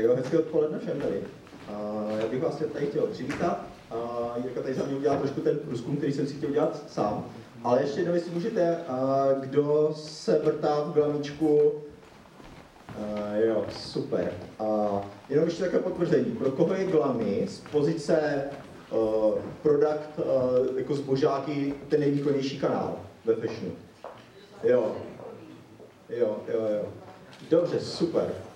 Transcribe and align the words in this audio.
Tak 0.00 0.08
jo, 0.08 0.16
hezké 0.16 0.38
odpoledne 0.38 0.78
všem 0.78 1.00
tady. 1.00 1.20
A 1.68 2.04
já 2.20 2.26
bych 2.28 2.42
vás 2.42 2.62
tady 2.72 2.86
chtěl 2.86 3.06
přivítat. 3.06 3.60
A 3.90 4.32
Jirka 4.36 4.62
tady 4.62 4.74
za 4.74 4.84
mě 4.84 4.96
udělal 4.96 5.18
trošku 5.18 5.40
ten 5.40 5.58
průzkum, 5.58 5.96
který 5.96 6.12
jsem 6.12 6.26
si 6.26 6.34
chtěl 6.34 6.50
dělat 6.50 6.90
sám. 6.90 7.26
Ale 7.64 7.82
ještě 7.82 8.00
jednou, 8.00 8.14
jestli 8.14 8.30
můžete, 8.30 8.76
a 8.76 9.26
kdo 9.40 9.90
se 9.94 10.38
vrtá 10.44 10.80
v 10.80 10.92
glamíčku, 10.92 11.72
jo, 13.46 13.64
super. 13.70 14.32
A 14.58 15.00
jenom 15.28 15.44
ještě 15.44 15.62
takové 15.62 15.82
potvrzení. 15.82 16.24
Pro 16.24 16.50
koho 16.50 16.74
je 16.74 16.84
glamy 16.84 17.46
z 17.48 17.62
pozice 17.72 18.44
uh, 18.90 19.34
product 19.62 20.18
uh, 20.18 20.78
jako 20.78 20.94
zbožáky 20.94 21.74
ten 21.88 22.00
nejvýkonnější 22.00 22.58
kanál 22.60 22.96
ve 23.24 23.34
fashionu? 23.34 23.74
Jo. 24.62 24.96
Jo, 26.08 26.36
jo, 26.48 26.60
jo. 26.76 26.88
Dobře, 27.50 27.80
super. 27.80 28.49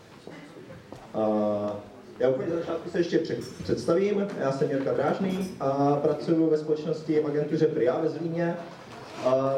Já 2.19 2.29
úplně 2.29 2.51
za 2.51 2.57
začátku 2.57 2.91
se 2.91 2.99
ještě 2.99 3.19
představím. 3.63 4.27
Já 4.41 4.53
jsem 4.53 4.71
Jirka 4.71 4.93
Drážný 4.93 5.51
a 5.61 5.97
pracuji 5.97 6.51
ve 6.51 6.59
společnosti 6.59 7.21
v 7.21 7.27
agentuře 7.27 7.67
Pria 7.67 8.01
ve 8.01 8.09
Zlíně, 8.09 8.57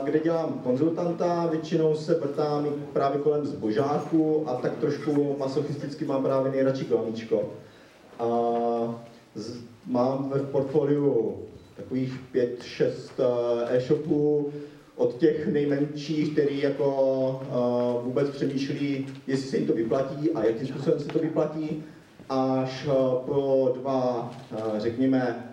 kde 0.05 0.21
dělám 0.21 0.61
konzultanta, 0.65 1.47
většinou 1.47 1.95
se 1.95 2.15
vrtám 2.15 2.67
právě 2.93 3.21
kolem 3.21 3.47
zbožáku 3.47 4.45
a 4.49 4.55
tak 4.55 4.77
trošku 4.77 5.37
masochisticky 5.39 6.05
mám 6.05 6.23
právě 6.23 6.53
nejradši 6.53 6.85
klaníčko. 6.85 7.53
A 8.19 8.27
mám 9.87 10.31
ve 10.31 10.41
portfoliu 10.41 11.37
takových 11.77 12.13
5-6 12.35 12.91
eh, 13.19 13.77
e-shopů, 13.77 14.53
od 14.97 15.17
těch 15.17 15.47
nejmenších, 15.47 16.33
který 16.33 16.63
jako 16.63 16.91
uh, 17.99 18.05
vůbec 18.05 18.31
přemýšlí, 18.31 19.07
jestli 19.27 19.49
se 19.49 19.57
jim 19.57 19.67
to 19.67 19.73
vyplatí 19.73 20.31
a 20.31 20.45
jakým 20.45 20.67
způsobem 20.67 21.01
se 21.01 21.09
to 21.09 21.19
vyplatí, 21.19 21.85
až 22.29 22.87
uh, 22.87 22.93
po 23.27 23.73
dva, 23.81 24.31
uh, 24.53 24.79
řekněme, 24.79 25.53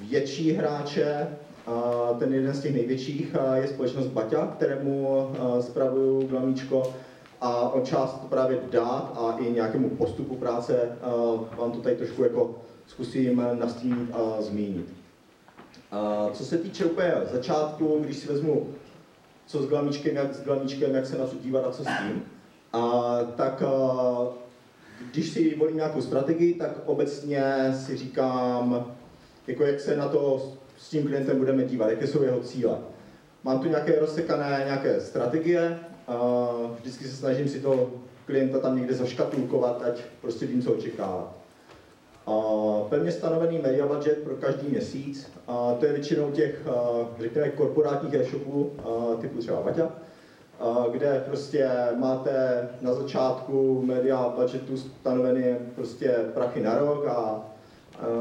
větší 0.00 0.52
hráče. 0.52 1.28
Uh, 1.68 2.18
ten 2.18 2.34
jeden 2.34 2.54
z 2.54 2.62
těch 2.62 2.74
největších 2.74 3.36
uh, 3.48 3.54
je 3.54 3.68
společnost 3.68 4.06
Baťa, 4.06 4.46
kterému 4.46 5.08
uh, 5.08 5.60
spravuju 5.60 6.26
Glamíčko 6.26 6.82
a 7.40 7.68
o 7.68 7.80
část 7.80 8.20
právě 8.28 8.58
dát 8.70 9.12
a 9.16 9.36
i 9.38 9.50
nějakému 9.50 9.88
postupu 9.90 10.36
práce 10.36 10.80
uh, 10.82 11.40
vám 11.58 11.72
to 11.72 11.78
tady 11.78 11.96
trošku 11.96 12.22
jako 12.22 12.54
zkusím 12.86 13.42
nastínit 13.58 14.10
a 14.12 14.42
zmínit. 14.42 15.05
A 15.90 16.28
co 16.32 16.44
se 16.44 16.58
týče 16.58 16.84
úplně 16.84 17.12
začátku, 17.32 18.00
když 18.04 18.16
si 18.16 18.28
vezmu, 18.28 18.68
co 19.46 19.62
s 19.62 19.66
glamíčkem, 19.66 20.16
jak 20.16 20.34
s 20.34 20.42
glamíčkem, 20.42 20.94
jak 20.94 21.06
se 21.06 21.18
na 21.18 21.26
to 21.26 21.36
dívat 21.36 21.64
a 21.64 21.70
co 21.70 21.84
s 21.84 21.86
tím, 21.86 22.24
a, 22.72 23.18
tak 23.36 23.62
a, 23.62 23.68
když 25.10 25.30
si 25.30 25.56
volím 25.56 25.76
nějakou 25.76 26.00
strategii, 26.00 26.54
tak 26.54 26.70
obecně 26.86 27.44
si 27.72 27.96
říkám, 27.96 28.96
jako 29.46 29.64
jak 29.64 29.80
se 29.80 29.96
na 29.96 30.08
to 30.08 30.52
s 30.78 30.88
tím 30.88 31.06
klientem 31.06 31.38
budeme 31.38 31.64
dívat, 31.64 31.90
jaké 31.90 32.06
jsou 32.06 32.22
jeho 32.22 32.40
cíle. 32.40 32.78
Mám 33.44 33.58
tu 33.58 33.68
nějaké 33.68 34.00
rozsekané 34.00 34.62
nějaké 34.66 35.00
strategie, 35.00 35.78
a 36.08 36.52
vždycky 36.80 37.04
se 37.04 37.16
snažím 37.16 37.48
si 37.48 37.60
to 37.60 37.90
klienta 38.26 38.58
tam 38.58 38.76
někde 38.76 38.94
zaškatulkovat, 38.94 39.82
ať 39.82 40.00
prostě 40.20 40.46
vím, 40.46 40.62
co 40.62 40.72
očekávat. 40.72 41.45
Pevně 42.88 43.12
stanovený 43.12 43.58
media 43.58 43.86
budget 43.86 44.18
pro 44.24 44.34
každý 44.34 44.68
měsíc. 44.68 45.32
Uh, 45.48 45.78
to 45.78 45.86
je 45.86 45.92
většinou 45.92 46.30
těch, 46.30 46.66
řekněme, 47.20 47.50
korporátních 47.50 48.14
e-shopů 48.14 48.70
typu 49.20 49.38
třeba 49.38 49.60
Vaťa, 49.60 49.90
kde 50.92 51.22
prostě 51.26 51.68
máte 51.96 52.68
na 52.80 52.92
začátku 52.92 53.82
media 53.86 54.28
budgetu 54.28 54.76
stanovené 54.76 55.58
prostě 55.74 56.24
prachy 56.34 56.60
na 56.60 56.78
rok 56.78 57.06
a 57.06 57.46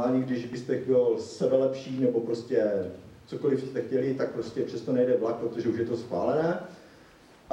ani 0.03 0.19
když 0.19 0.46
byste 0.46 0.75
byl 0.75 1.16
sebelepší 1.19 2.00
nebo 2.00 2.19
prostě 2.19 2.91
cokoliv 3.25 3.69
jste 3.69 3.81
chtěli, 3.81 4.13
tak 4.13 4.31
prostě 4.31 4.62
přesto 4.62 4.94
nejde 4.94 5.18
vlak, 5.18 5.35
protože 5.35 5.69
už 5.69 5.78
je 5.78 5.85
to 5.85 5.96
schválené. 5.96 6.59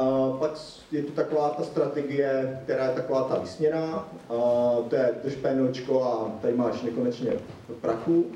Uh, 0.03 0.39
pak 0.39 0.53
je 0.93 1.03
tu 1.03 1.13
taková 1.13 1.51
ta 1.51 1.63
strategie, 1.63 2.61
která 2.65 2.85
je 2.85 2.95
taková 2.95 3.23
ta 3.23 3.39
vysněná, 3.39 4.09
uh, 4.29 4.89
to 4.89 4.97
je 4.97 5.15
drž 5.25 5.35
penilčko 5.35 6.05
a 6.05 6.39
tady 6.43 6.55
máš 6.55 6.83
nekonečně 6.83 7.33
prachu. 7.81 8.27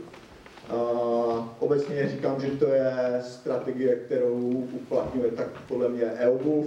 Uh, 0.74 1.44
obecně 1.58 2.08
říkám, 2.08 2.40
že 2.40 2.50
to 2.50 2.66
je 2.66 3.20
strategie, 3.20 3.96
kterou 3.96 4.64
uplatňuje 4.72 5.30
tak 5.30 5.46
podle 5.68 5.88
mě 5.88 6.04
EOBUF, 6.04 6.66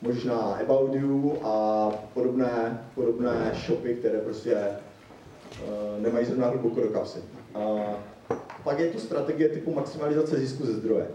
možná 0.00 0.38
About 0.38 0.94
You 0.94 1.38
a 1.42 1.90
podobné, 2.14 2.84
podobné 2.94 3.52
shopy, 3.66 3.94
které 3.94 4.18
prostě 4.18 4.56
uh, 4.56 6.02
nemají 6.02 6.26
zrovna 6.26 6.46
hluboko 6.48 6.80
do 6.80 6.88
kapsy. 6.88 7.18
Uh, 7.56 7.80
pak 8.64 8.78
je 8.78 8.90
tu 8.90 8.98
strategie 8.98 9.48
typu 9.48 9.74
maximalizace 9.74 10.36
zisku 10.36 10.66
ze 10.66 10.72
zdroje. 10.72 11.06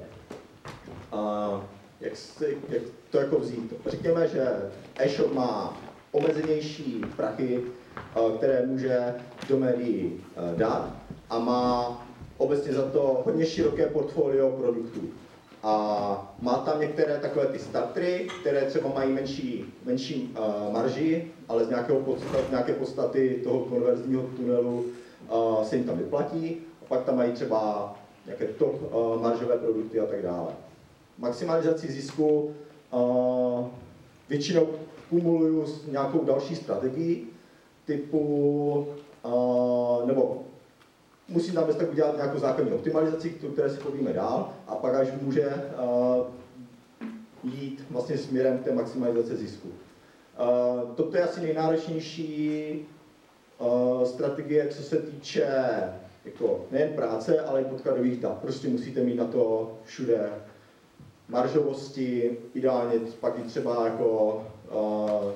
Uh, 1.13 1.59
jak, 2.01 2.15
si, 2.15 2.57
jak 2.69 2.81
to 3.11 3.17
jako 3.17 3.39
vzít. 3.39 3.73
Řekněme, 3.85 4.27
že 4.27 4.47
e-shop 4.99 5.33
má 5.33 5.77
omezenější 6.11 7.01
prachy, 7.15 7.61
eh, 7.97 8.37
které 8.37 8.65
může 8.65 9.15
do 9.49 9.57
médií 9.57 10.23
eh, 10.35 10.55
dát 10.55 10.93
a 11.29 11.39
má 11.39 12.07
obecně 12.37 12.73
za 12.73 12.89
to 12.89 13.21
hodně 13.25 13.45
široké 13.45 13.85
portfolio 13.85 14.51
produktů. 14.51 15.01
A 15.63 16.35
má 16.41 16.55
tam 16.55 16.79
některé 16.81 17.17
takové 17.17 17.45
ty 17.45 17.59
startry, 17.59 18.27
které 18.41 18.61
třeba 18.61 18.89
mají 18.93 19.13
menší, 19.13 19.73
menší 19.85 20.35
uh, 20.39 20.73
marži, 20.73 21.31
ale 21.49 21.65
z 21.65 21.69
nějakého 21.69 21.99
podstat, 21.99 22.49
nějaké 22.49 22.73
podstaty 22.73 23.41
toho 23.43 23.59
konverzního 23.59 24.23
tunelu 24.23 24.85
uh, 25.29 25.63
se 25.63 25.75
jim 25.75 25.85
tam 25.85 25.97
vyplatí. 25.97 26.57
A 26.81 26.85
pak 26.87 27.03
tam 27.03 27.17
mají 27.17 27.31
třeba 27.31 27.93
nějaké 28.25 28.45
top 28.45 28.81
uh, 28.81 29.21
maržové 29.21 29.57
produkty 29.57 29.99
a 29.99 30.05
tak 30.05 30.21
dále 30.21 30.66
maximalizaci 31.17 31.91
zisku 31.91 32.53
většinou 34.29 34.67
kumuluju 35.09 35.65
s 35.65 35.87
nějakou 35.87 36.23
další 36.25 36.55
strategií 36.55 37.27
typu, 37.85 38.87
nebo 40.05 40.43
musím 41.27 41.53
tam 41.53 41.63
tak 41.63 41.91
udělat 41.91 42.15
nějakou 42.15 42.39
základní 42.39 42.73
optimalizaci, 42.73 43.29
které 43.29 43.69
si 43.69 43.77
povíme 43.77 44.13
dál, 44.13 44.53
a 44.67 44.75
pak 44.75 44.95
až 44.95 45.07
může 45.21 45.53
jít 47.43 47.85
vlastně 47.89 48.17
směrem 48.17 48.57
k 48.57 48.63
té 48.63 48.71
maximalizace 48.73 49.35
zisku. 49.35 49.69
Toto 50.95 51.17
je 51.17 51.23
asi 51.23 51.41
nejnáročnější 51.41 52.85
strategie, 54.03 54.67
co 54.67 54.83
se 54.83 54.97
týče 54.97 55.47
jako 56.25 56.65
nejen 56.71 56.89
práce, 56.89 57.41
ale 57.41 57.61
i 57.61 57.65
podkladových 57.65 58.19
dat. 58.19 58.37
Prostě 58.37 58.67
musíte 58.67 59.01
mít 59.01 59.15
na 59.15 59.25
to 59.25 59.73
všude 59.83 60.29
maržovosti, 61.29 62.37
ideálně 62.53 62.99
pak 63.19 63.39
i 63.39 63.41
třeba 63.41 63.87
jako, 63.87 64.35
uh, 64.71 65.31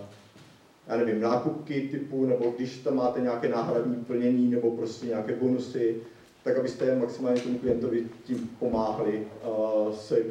já 0.87 0.97
nevím, 0.97 1.21
nákupky 1.21 1.89
typu, 1.91 2.25
nebo 2.25 2.53
když 2.57 2.77
tam 2.77 2.95
máte 2.95 3.21
nějaké 3.21 3.49
náhradní 3.49 3.95
plnění 3.95 4.51
nebo 4.51 4.71
prostě 4.71 5.05
nějaké 5.05 5.35
bonusy, 5.35 6.01
tak 6.43 6.57
abyste 6.57 6.95
maximálně 6.95 7.41
tomu 7.41 7.59
klientovi 7.59 8.07
tím 8.23 8.49
pomáhali 8.59 9.27
uh, 9.47 9.93
se 9.95 10.23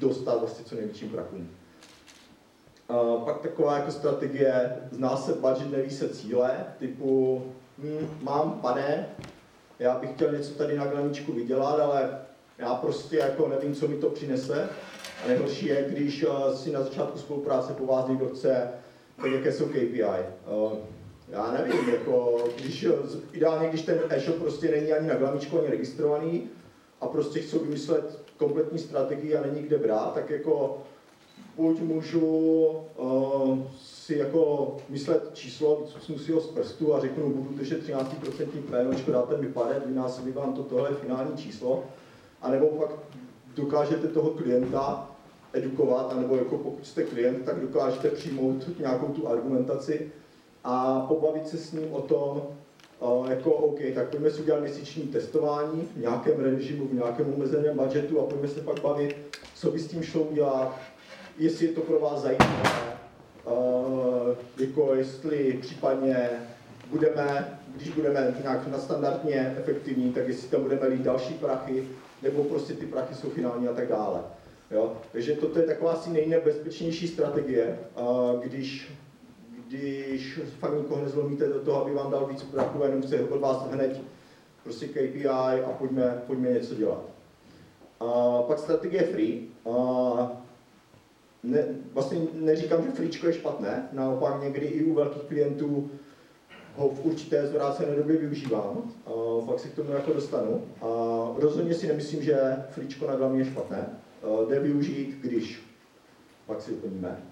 dostat 0.00 0.38
vlastně 0.38 0.64
co 0.64 0.74
největším 0.74 1.10
prakům. 1.10 1.48
Uh, 2.90 3.24
pak 3.24 3.40
taková 3.40 3.76
jako 3.76 3.90
strategie, 3.90 4.76
zná 4.90 5.16
se 5.16 5.32
budget, 5.32 5.70
neví 5.70 5.90
se 5.90 6.08
cíle, 6.08 6.66
typu 6.78 7.42
hm, 7.78 8.08
mám 8.22 8.52
pane, 8.52 9.08
já 9.78 9.98
bych 9.98 10.10
chtěl 10.10 10.32
něco 10.32 10.54
tady 10.54 10.76
na 10.76 10.86
graníčku 10.86 11.32
vydělat, 11.32 11.80
ale 11.80 12.18
já 12.58 12.74
prostě 12.74 13.16
jako 13.16 13.48
nevím, 13.48 13.74
co 13.74 13.88
mi 13.88 13.96
to 13.96 14.10
přinese. 14.10 14.68
A 15.24 15.28
nejhorší 15.28 15.66
je, 15.66 15.86
když 15.88 16.24
uh, 16.24 16.54
si 16.54 16.72
na 16.72 16.82
začátku 16.82 17.18
spolupráce 17.18 17.72
po 17.72 17.86
vás 17.86 18.08
někdo 18.08 18.28
chce, 18.28 18.68
tak 19.22 19.32
jaké 19.32 19.52
jsou 19.52 19.64
KPI. 19.64 20.02
Eh, 20.02 20.76
já 21.28 21.52
nevím, 21.52 21.88
jako, 21.88 22.44
když, 22.60 22.84
eh, 22.84 22.92
ideálně, 23.32 23.68
když 23.68 23.82
ten 23.82 23.98
e-shop 24.08 24.36
prostě 24.36 24.70
není 24.70 24.92
ani 24.92 25.08
na 25.08 25.14
glamičku, 25.14 25.58
ani 25.58 25.68
registrovaný 25.68 26.48
a 27.00 27.06
prostě 27.06 27.40
chcou 27.40 27.58
vymyslet 27.58 28.18
kompletní 28.36 28.78
strategii 28.78 29.36
a 29.36 29.42
není 29.42 29.62
kde 29.62 29.78
brát, 29.78 30.14
tak 30.14 30.30
jako 30.30 30.78
buď 31.56 31.80
můžu 31.80 32.20
uh, 32.96 33.58
si 33.82 34.14
jako 34.14 34.76
myslet 34.88 35.30
číslo, 35.34 35.86
co 36.00 36.18
si 36.18 36.32
ho 36.32 36.40
z 36.40 36.46
prstu 36.46 36.94
a 36.94 37.00
řeknu, 37.00 37.30
budu 37.30 37.58
držet 37.58 37.88
13% 37.88 38.46
PNOčko, 38.70 39.12
dáte 39.12 39.36
mi 39.36 39.48
pade, 39.48 39.82
vynásobí 39.86 40.32
vám 40.32 40.52
to 40.52 40.62
tohle 40.62 40.94
finální 40.94 41.36
číslo, 41.36 41.84
anebo 42.42 42.66
pak 42.66 42.90
dokážete 43.56 44.08
toho 44.08 44.30
klienta 44.30 45.10
edukovat, 45.52 46.12
anebo 46.12 46.36
jako 46.36 46.58
pokud 46.58 46.86
jste 46.86 47.02
klient, 47.02 47.44
tak 47.44 47.60
dokážete 47.60 48.10
přijmout 48.10 48.78
nějakou 48.78 49.06
tu 49.06 49.28
argumentaci 49.28 50.12
a 50.64 51.00
pobavit 51.00 51.48
se 51.48 51.56
s 51.58 51.72
ním 51.72 51.92
o 51.92 52.00
tom, 52.00 52.42
jako 53.28 53.52
OK, 53.52 53.78
tak 53.94 54.08
pojďme 54.08 54.30
si 54.30 54.42
udělat 54.42 54.60
měsíční 54.60 55.02
testování 55.02 55.88
v 55.96 56.00
nějakém 56.00 56.40
režimu, 56.40 56.86
v 56.88 56.94
nějakém 56.94 57.34
omezeném 57.34 57.76
budgetu 57.76 58.20
a 58.20 58.24
pojďme 58.24 58.48
se 58.48 58.60
pak 58.60 58.80
bavit, 58.80 59.16
co 59.54 59.70
by 59.70 59.78
s 59.78 59.88
tím 59.88 60.02
šlo 60.02 60.22
udělat, 60.22 60.78
jestli 61.38 61.66
je 61.66 61.72
to 61.72 61.80
pro 61.80 62.00
vás 62.00 62.20
zajímavé, 62.20 62.98
jako 64.58 64.94
jestli 64.94 65.58
případně 65.60 66.30
budeme, 66.90 67.58
když 67.76 67.88
budeme 67.88 68.34
nějak 68.42 68.66
nadstandardně 68.66 69.54
efektivní, 69.58 70.12
tak 70.12 70.28
jestli 70.28 70.48
tam 70.48 70.62
budeme 70.62 70.86
lít 70.86 71.02
další 71.02 71.34
prachy, 71.34 71.88
nebo 72.22 72.44
prostě 72.44 72.72
ty 72.72 72.86
prachy 72.86 73.14
jsou 73.14 73.30
finální 73.30 73.68
a 73.68 73.72
tak 73.72 73.88
dále. 73.88 74.20
Jo? 74.70 74.96
Takže 75.12 75.34
toto 75.34 75.58
je 75.58 75.66
taková 75.66 75.92
asi 75.92 76.10
nejnebezpečnější 76.10 77.08
strategie, 77.08 77.78
když, 78.42 78.92
když 79.68 80.40
fakt 80.58 80.76
nikoho 80.76 81.02
nezlomíte 81.02 81.48
do 81.48 81.60
toho, 81.60 81.82
aby 81.82 81.94
vám 81.94 82.10
dal 82.10 82.26
víc 82.26 82.42
prachů, 82.42 82.82
jenom 82.82 83.02
se 83.02 83.20
od 83.20 83.40
vás 83.40 83.66
hned 83.70 84.00
prostě 84.64 84.88
KPI 84.88 85.28
a 85.28 85.72
pojďme, 85.78 86.22
pojďme 86.26 86.50
něco 86.50 86.74
dělat. 86.74 87.02
Uh, 88.02 88.42
pak 88.46 88.58
strategie 88.58 89.02
free. 89.02 89.48
Uh, 89.64 90.20
ne, 91.42 91.64
vlastně 91.92 92.18
neříkám, 92.32 92.82
že 92.82 92.90
fričko 92.90 93.26
je 93.26 93.32
špatné, 93.32 93.88
naopak 93.92 94.42
někdy 94.42 94.66
i 94.66 94.84
u 94.84 94.94
velkých 94.94 95.22
klientů 95.22 95.90
ho 96.78 96.88
v 96.88 97.04
určité 97.04 97.46
zvrácené 97.46 97.96
době 97.96 98.16
využívám, 98.16 98.92
uh, 99.06 99.46
pak 99.46 99.60
si 99.60 99.68
k 99.68 99.74
tomu 99.74 99.92
jako 99.92 100.12
dostanu. 100.12 100.62
A 100.82 100.86
rozhodně 101.36 101.74
si 101.74 101.86
nemyslím, 101.86 102.22
že 102.22 102.56
fričko 102.70 103.06
na 103.06 103.16
glamě 103.16 103.40
je 103.40 103.44
špatné. 103.44 103.86
Uh, 104.22 104.50
jde 104.50 104.60
využít, 104.60 105.18
když 105.20 105.62
pak 106.46 106.62
si 106.62 106.70
doplníme. 106.70 107.22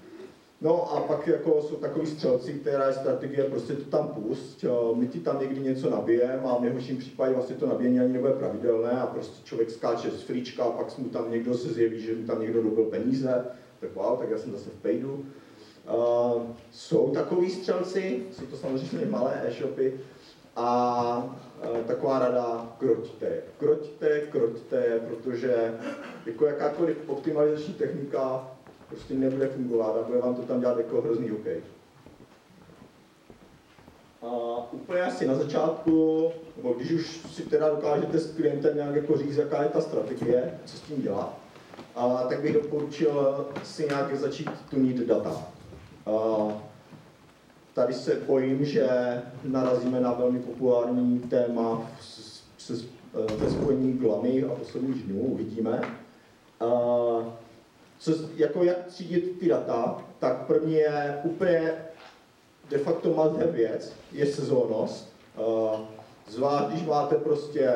No 0.60 0.92
a 0.92 1.00
pak 1.00 1.26
jako 1.26 1.62
jsou 1.62 1.76
takový 1.76 2.06
střelci, 2.06 2.52
která 2.52 2.86
je 2.86 2.94
strategie 2.94 3.44
prostě 3.44 3.72
to 3.72 3.84
tam 3.84 4.08
pust, 4.08 4.64
my 4.94 5.08
ti 5.08 5.20
tam 5.20 5.40
někdy 5.40 5.60
něco 5.60 5.90
nabijeme 5.90 6.42
a 6.44 6.58
v 6.58 6.62
nejhorším 6.62 6.96
případě 6.96 7.34
vlastně 7.34 7.56
to 7.56 7.66
nabíjení 7.66 8.00
ani 8.00 8.12
nebude 8.12 8.32
pravidelné 8.32 8.90
a 8.90 9.06
prostě 9.06 9.44
člověk 9.44 9.70
skáče 9.70 10.10
z 10.10 10.22
frička 10.22 10.64
a 10.64 10.70
pak 10.70 10.98
mu 10.98 11.08
tam 11.08 11.30
někdo 11.30 11.54
se 11.54 11.68
zjeví, 11.68 12.00
že 12.00 12.16
mu 12.16 12.26
tam 12.26 12.42
někdo 12.42 12.62
dobil 12.62 12.84
peníze, 12.84 13.44
tak 13.80 13.94
wow, 13.94 14.18
tak 14.18 14.30
já 14.30 14.38
jsem 14.38 14.52
zase 14.52 14.70
v 14.70 14.82
paydu. 14.82 15.24
Jsou 16.72 17.10
takový 17.10 17.50
střelci, 17.50 18.22
jsou 18.32 18.46
to 18.46 18.56
samozřejmě 18.56 19.06
malé 19.06 19.40
e-shopy 19.44 20.00
a 20.56 21.28
uh, 21.70 21.78
taková 21.78 22.18
rada, 22.18 22.76
kroťte, 22.78 23.42
kroťte, 23.58 24.20
kroťte, 24.20 25.00
protože 25.08 25.74
jako 26.26 26.46
jakákoliv 26.46 26.96
optimalizační 27.06 27.74
technika 27.74 28.50
prostě 28.88 29.14
nebude 29.14 29.48
fungovat 29.48 29.96
a 29.96 30.06
bude 30.06 30.18
vám 30.18 30.34
to 30.34 30.42
tam 30.42 30.60
dělat 30.60 30.78
jako 30.78 31.00
hrozný 31.00 31.28
hokej. 31.28 31.60
A 34.22 34.28
úplně 34.72 35.02
asi 35.02 35.26
na 35.26 35.34
začátku, 35.34 36.30
nebo 36.56 36.72
když 36.72 36.92
už 36.92 37.06
si 37.06 37.42
teda 37.42 37.68
dokážete 37.68 38.18
s 38.18 38.34
klientem 38.36 38.76
nějak 38.76 38.94
jako 38.94 39.16
říct, 39.16 39.36
jaká 39.36 39.62
je 39.62 39.68
ta 39.68 39.80
strategie, 39.80 40.60
co 40.64 40.76
s 40.76 40.80
tím 40.80 41.02
dělat, 41.02 41.38
a, 41.94 42.26
tak 42.28 42.40
bych 42.40 42.54
doporučil 42.54 43.46
si 43.64 43.86
nějak 43.86 44.16
začít 44.16 44.50
tunit 44.70 44.96
data. 44.96 45.55
A, 46.06 46.48
tady 47.74 47.94
se 47.94 48.14
bojím, 48.14 48.64
že 48.64 48.88
narazíme 49.44 50.00
na 50.00 50.12
velmi 50.12 50.38
populární 50.38 51.20
téma 51.20 51.90
se, 52.00 52.76
se 53.38 53.50
spojení 53.50 53.92
glamy 53.92 54.44
a 54.44 54.54
posledních 54.54 55.02
dnů, 55.02 55.20
uvidíme. 55.20 55.80
A, 56.60 56.66
co, 57.98 58.12
jako 58.36 58.64
jak 58.64 58.84
třídit 58.84 59.38
ty 59.40 59.48
data, 59.48 60.04
tak 60.18 60.46
první 60.46 60.74
je 60.74 61.20
úplně 61.24 61.72
de 62.70 62.78
facto 62.78 63.14
have 63.14 63.46
věc, 63.46 63.92
je 64.12 64.26
sezónnost. 64.26 65.12
Zvlášť, 66.28 66.68
když 66.68 66.84
máte 66.84 67.14
prostě, 67.14 67.74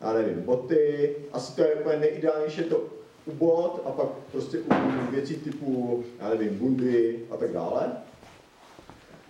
já 0.00 0.12
nevím, 0.12 0.42
boty, 0.42 1.14
asi 1.32 1.56
to 1.56 1.62
je 1.62 1.74
úplně 1.74 1.96
nejideálnější 1.96 2.64
to 2.64 2.95
u 3.26 3.32
bot 3.32 3.82
a 3.84 3.90
pak 3.90 4.08
prostě 4.32 4.58
u 4.58 5.10
věcí 5.10 5.34
typu, 5.34 6.04
já 6.20 6.28
nevím, 6.28 6.58
bundy 6.58 7.20
a 7.30 7.36
tak 7.36 7.52
dále. 7.52 7.92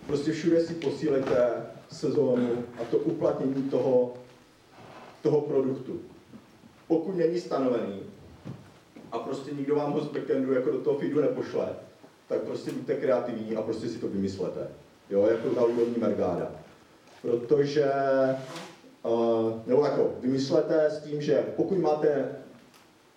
Prostě 0.07 0.31
všude 0.31 0.61
si 0.61 0.73
posílejte 0.73 1.65
sezónu 1.91 2.63
a 2.81 2.83
to 2.83 2.97
uplatnění 2.97 3.63
toho, 3.63 4.13
toho 5.21 5.41
produktu. 5.41 5.99
Pokud 6.87 7.15
není 7.15 7.39
stanovený, 7.39 7.99
a 9.11 9.19
prostě 9.19 9.51
nikdo 9.51 9.75
vám 9.75 9.91
ho 9.91 10.01
z 10.01 10.07
backendu 10.07 10.53
jako 10.53 10.71
do 10.71 10.81
toho 10.81 10.99
feedu 10.99 11.21
nepošle, 11.21 11.67
tak 12.27 12.41
prostě 12.41 12.71
buďte 12.71 12.95
kreativní 12.95 13.55
a 13.55 13.61
prostě 13.61 13.87
si 13.87 13.97
to 13.97 14.07
vymyslete. 14.07 14.67
Jo, 15.09 15.27
jako 15.27 15.55
na 15.55 15.63
úrovni 15.63 15.95
Mergáda. 15.97 16.51
Protože, 17.21 17.91
uh, 19.03 19.51
nebo 19.65 19.85
jako 19.85 20.11
vymyslete 20.21 20.85
s 20.85 21.03
tím, 21.03 21.21
že 21.21 21.45
pokud 21.55 21.77
máte 21.77 22.29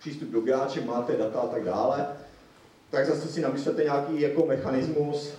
přístup 0.01 0.29
do 0.29 0.41
gráče, 0.41 0.85
máte 0.85 1.17
data 1.17 1.39
a 1.39 1.47
tak 1.47 1.63
dále, 1.63 2.07
tak 2.89 3.05
zase 3.05 3.27
si 3.27 3.41
namyslete 3.41 3.83
nějaký 3.83 4.21
jako 4.21 4.45
mechanismus, 4.45 5.33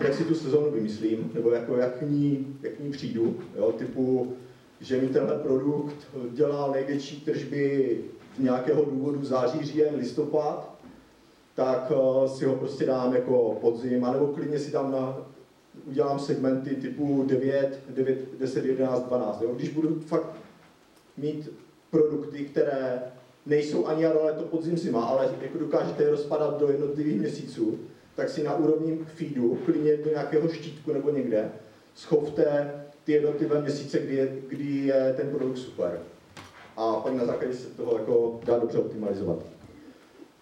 jak 0.00 0.14
si 0.14 0.24
tu 0.24 0.34
sezónu 0.34 0.70
vymyslím, 0.70 1.30
nebo 1.34 1.50
jako 1.50 1.76
jak 1.76 1.98
k 1.98 2.02
ní, 2.02 2.58
jak 2.62 2.72
k 2.72 2.80
ní 2.80 2.90
přijdu, 2.90 3.38
jo, 3.56 3.72
typu, 3.72 4.32
že 4.80 5.00
mi 5.00 5.08
tenhle 5.08 5.38
produkt 5.38 5.96
dělá 6.30 6.70
největší 6.72 7.20
tržby 7.20 8.00
nějakého 8.38 8.84
důvodu 8.84 9.24
září, 9.24 9.64
říjen, 9.64 9.94
listopad, 9.94 10.74
tak 11.54 11.90
uh, 11.90 12.26
si 12.26 12.44
ho 12.44 12.54
prostě 12.56 12.86
dám 12.86 13.14
jako 13.14 13.58
podzim, 13.60 14.04
anebo 14.04 14.26
klidně 14.26 14.58
si 14.58 14.72
tam 14.72 14.92
na, 14.92 15.16
udělám 15.86 16.18
segmenty 16.18 16.70
typu 16.70 17.24
9, 17.26 17.80
9, 17.88 18.38
10, 18.38 18.64
11, 18.64 19.02
12. 19.02 19.42
Jo? 19.42 19.54
Když 19.54 19.68
budu 19.68 20.00
fakt 20.00 20.36
mít 21.16 21.52
produkty, 21.90 22.44
které 22.44 23.02
nejsou 23.46 23.86
ani 23.86 24.02
jaro, 24.02 24.28
to 24.38 24.44
podzim, 24.44 24.78
zima, 24.78 25.04
ale 25.04 25.30
jako 25.40 25.58
dokážete 25.58 26.02
je 26.02 26.10
rozpadat 26.10 26.58
do 26.58 26.70
jednotlivých 26.70 27.20
měsíců, 27.20 27.78
tak 28.14 28.28
si 28.28 28.42
na 28.42 28.56
úrovni 28.56 28.98
feedu, 29.14 29.58
klidně 29.64 29.96
do 29.96 30.10
nějakého 30.10 30.48
štítku 30.48 30.92
nebo 30.92 31.10
někde, 31.10 31.50
schovte 31.94 32.72
ty 33.04 33.12
jednotlivé 33.12 33.62
měsíce, 33.62 33.98
kdy 33.98 34.14
je, 34.14 34.28
kdy 34.48 34.64
je 34.64 35.14
ten 35.16 35.30
produkt 35.30 35.58
super 35.58 36.00
a 36.76 36.92
pak 36.92 37.14
na 37.14 37.24
základě 37.24 37.54
se 37.54 37.68
toho 37.68 37.98
jako 37.98 38.40
dá 38.44 38.58
dobře 38.58 38.78
optimalizovat. 38.78 39.38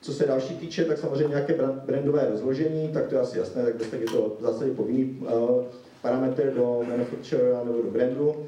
Co 0.01 0.13
se 0.13 0.27
další 0.27 0.57
týče, 0.57 0.85
tak 0.85 0.99
samozřejmě 0.99 1.29
nějaké 1.29 1.55
brandové 1.87 2.29
rozložení, 2.31 2.89
tak 2.89 3.09
to 3.09 3.15
je 3.15 3.21
asi 3.21 3.39
jasné, 3.39 3.73
tak 3.73 4.01
je 4.01 4.07
to 4.07 4.37
v 4.39 4.43
zásadě 4.43 4.71
povinný 4.71 5.05
uh, 5.05 5.65
parametr 6.03 6.55
do 6.55 6.83
manufacturer 6.89 7.55
nebo 7.65 7.83
do 7.83 7.91
brandu, 7.91 8.47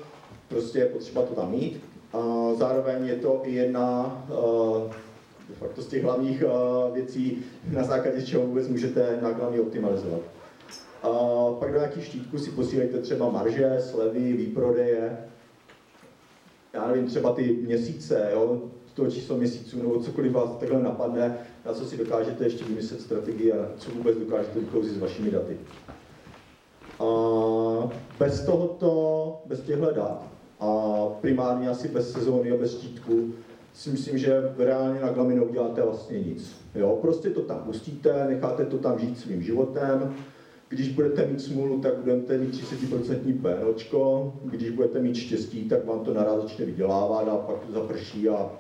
prostě 0.48 0.78
je 0.78 0.86
potřeba 0.86 1.22
to 1.22 1.34
tam 1.34 1.50
mít. 1.50 1.80
A 2.12 2.54
zároveň 2.54 3.06
je 3.06 3.16
to 3.16 3.40
i 3.44 3.54
jedna 3.54 4.04
uh, 4.28 4.90
de 5.48 5.54
facto 5.54 5.82
z 5.82 5.86
těch 5.86 6.04
hlavních 6.04 6.44
uh, 6.44 6.94
věcí, 6.94 7.44
na 7.72 7.82
základě 7.82 8.22
čeho 8.22 8.46
vůbec 8.46 8.68
můžete 8.68 9.18
nákladně 9.22 9.60
optimalizovat. 9.60 10.20
A 11.02 11.08
pak 11.58 11.72
do 11.72 11.78
nějakých 11.78 12.04
štítků 12.04 12.38
si 12.38 12.50
posílejte 12.50 12.98
třeba 12.98 13.30
marže, 13.30 13.76
slevy, 13.80 14.32
výprodeje, 14.32 15.18
já 16.72 16.88
nevím, 16.88 17.06
třeba 17.06 17.32
ty 17.32 17.52
měsíce, 17.52 18.30
jo, 18.32 18.60
toho 18.96 19.10
číslo 19.10 19.36
měsíců, 19.36 19.78
nebo 19.78 20.02
cokoliv 20.02 20.32
vás 20.32 20.50
takhle 20.60 20.82
napadne, 20.82 21.38
na 21.64 21.72
co 21.72 21.84
si 21.84 21.96
dokážete 21.96 22.44
ještě 22.44 22.64
vymyslet 22.64 23.00
strategii 23.00 23.52
a 23.52 23.68
co 23.78 23.90
vůbec 23.90 24.16
dokážete 24.16 24.60
vykouzit 24.60 24.92
s 24.92 24.98
vašimi 24.98 25.30
daty. 25.30 25.56
A 27.00 27.04
bez 28.18 28.46
tohoto, 28.46 29.42
bez 29.46 29.60
těchto 29.60 29.90
dat 29.92 30.35
a 30.60 31.06
primárně 31.20 31.68
asi 31.68 31.88
bez 31.88 32.12
sezóny 32.12 32.50
a 32.50 32.56
bez 32.56 32.78
štítku, 32.78 33.32
si 33.74 33.90
myslím, 33.90 34.18
že 34.18 34.52
reálně 34.58 35.00
na 35.00 35.08
Glami 35.08 35.34
neuděláte 35.34 35.82
vlastně 35.82 36.20
nic. 36.20 36.56
Jo, 36.74 36.98
prostě 37.00 37.30
to 37.30 37.40
tam 37.40 37.58
pustíte, 37.58 38.26
necháte 38.28 38.64
to 38.64 38.78
tam 38.78 38.98
žít 38.98 39.18
svým 39.18 39.42
životem, 39.42 40.14
když 40.68 40.92
budete 40.92 41.26
mít 41.26 41.40
smůlu, 41.40 41.80
tak 41.80 41.96
budete 41.96 42.38
mít 42.38 42.54
30% 42.54 43.40
PNOčko, 43.42 44.32
když 44.44 44.70
budete 44.70 44.98
mít 45.00 45.16
štěstí, 45.16 45.68
tak 45.68 45.84
vám 45.84 46.00
to 46.00 46.14
naraz 46.14 46.42
začne 46.42 46.64
vydělávat 46.64 47.28
a 47.28 47.36
pak 47.36 47.56
to 47.66 47.72
zaprší 47.72 48.28
a 48.28 48.50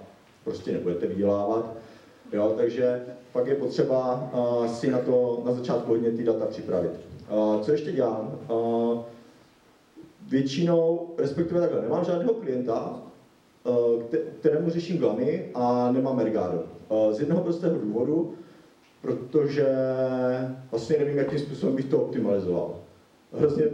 prostě 0.44 0.72
nebudete 0.72 1.06
vydělávat. 1.06 1.76
Jo, 2.32 2.54
takže 2.56 3.02
pak 3.32 3.46
je 3.46 3.54
potřeba 3.54 4.30
uh, 4.32 4.66
si 4.66 4.90
na 4.90 4.98
to 4.98 5.42
na 5.46 5.52
začátku 5.52 5.90
hodně 5.90 6.10
ty 6.10 6.24
data 6.24 6.46
připravit. 6.46 6.90
Uh, 7.30 7.60
co 7.60 7.72
ještě 7.72 7.92
dělám? 7.92 8.38
Uh, 8.50 8.98
většinou, 10.28 11.14
respektive 11.18 11.60
takhle, 11.60 11.82
nemám 11.82 12.04
žádného 12.04 12.34
klienta, 12.34 13.02
uh, 13.64 14.02
kterému 14.40 14.70
řeším 14.70 14.98
glamy 14.98 15.50
a 15.54 15.92
nemám 15.92 16.16
Mergado. 16.16 16.64
Uh, 16.88 17.12
z 17.12 17.20
jednoho 17.20 17.42
prostého 17.42 17.78
důvodu, 17.78 18.34
protože 19.02 19.66
vlastně 20.70 20.98
nevím, 20.98 21.18
jakým 21.18 21.38
způsobem 21.38 21.76
bych 21.76 21.84
to 21.84 22.02
optimalizoval. 22.02 22.74
Hrozně 23.32 23.64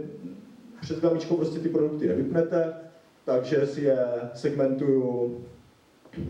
před 0.81 0.99
gamičkou 0.99 1.35
prostě 1.35 1.59
ty 1.59 1.69
produkty 1.69 2.07
nevypnete, 2.07 2.73
takže 3.25 3.67
si 3.67 3.81
je 3.81 4.05
segmentuju 4.33 5.37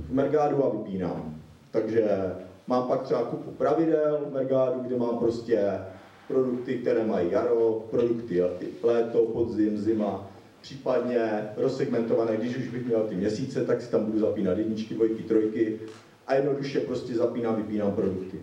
v 0.09 0.13
Mergádu 0.13 0.65
a 0.65 0.69
vypínám. 0.69 1.41
Takže 1.71 2.33
mám 2.67 2.87
pak 2.87 3.01
třeba 3.01 3.23
kupu 3.23 3.51
pravidel 3.51 4.25
v 4.29 4.33
Mergádu, 4.33 4.79
kde 4.79 4.97
mám 4.97 5.17
prostě 5.17 5.79
produkty, 6.33 6.77
které 6.77 7.05
mají 7.05 7.31
jaro, 7.31 7.85
produkty 7.91 8.43
léto, 8.83 9.25
podzim, 9.25 9.77
zima, 9.77 10.29
případně 10.61 11.49
rozsegmentované, 11.57 12.37
když 12.37 12.57
už 12.57 12.67
bych 12.67 12.85
měl 12.85 13.03
ty 13.03 13.15
měsíce, 13.15 13.65
tak 13.65 13.81
si 13.81 13.91
tam 13.91 14.05
budu 14.05 14.19
zapínat 14.19 14.57
jedničky, 14.57 14.93
dvojky, 14.93 15.23
trojky 15.23 15.79
a 16.27 16.35
jednoduše 16.35 16.79
prostě 16.79 17.15
zapínám, 17.15 17.55
vypínám 17.55 17.91
produkty. 17.91 18.41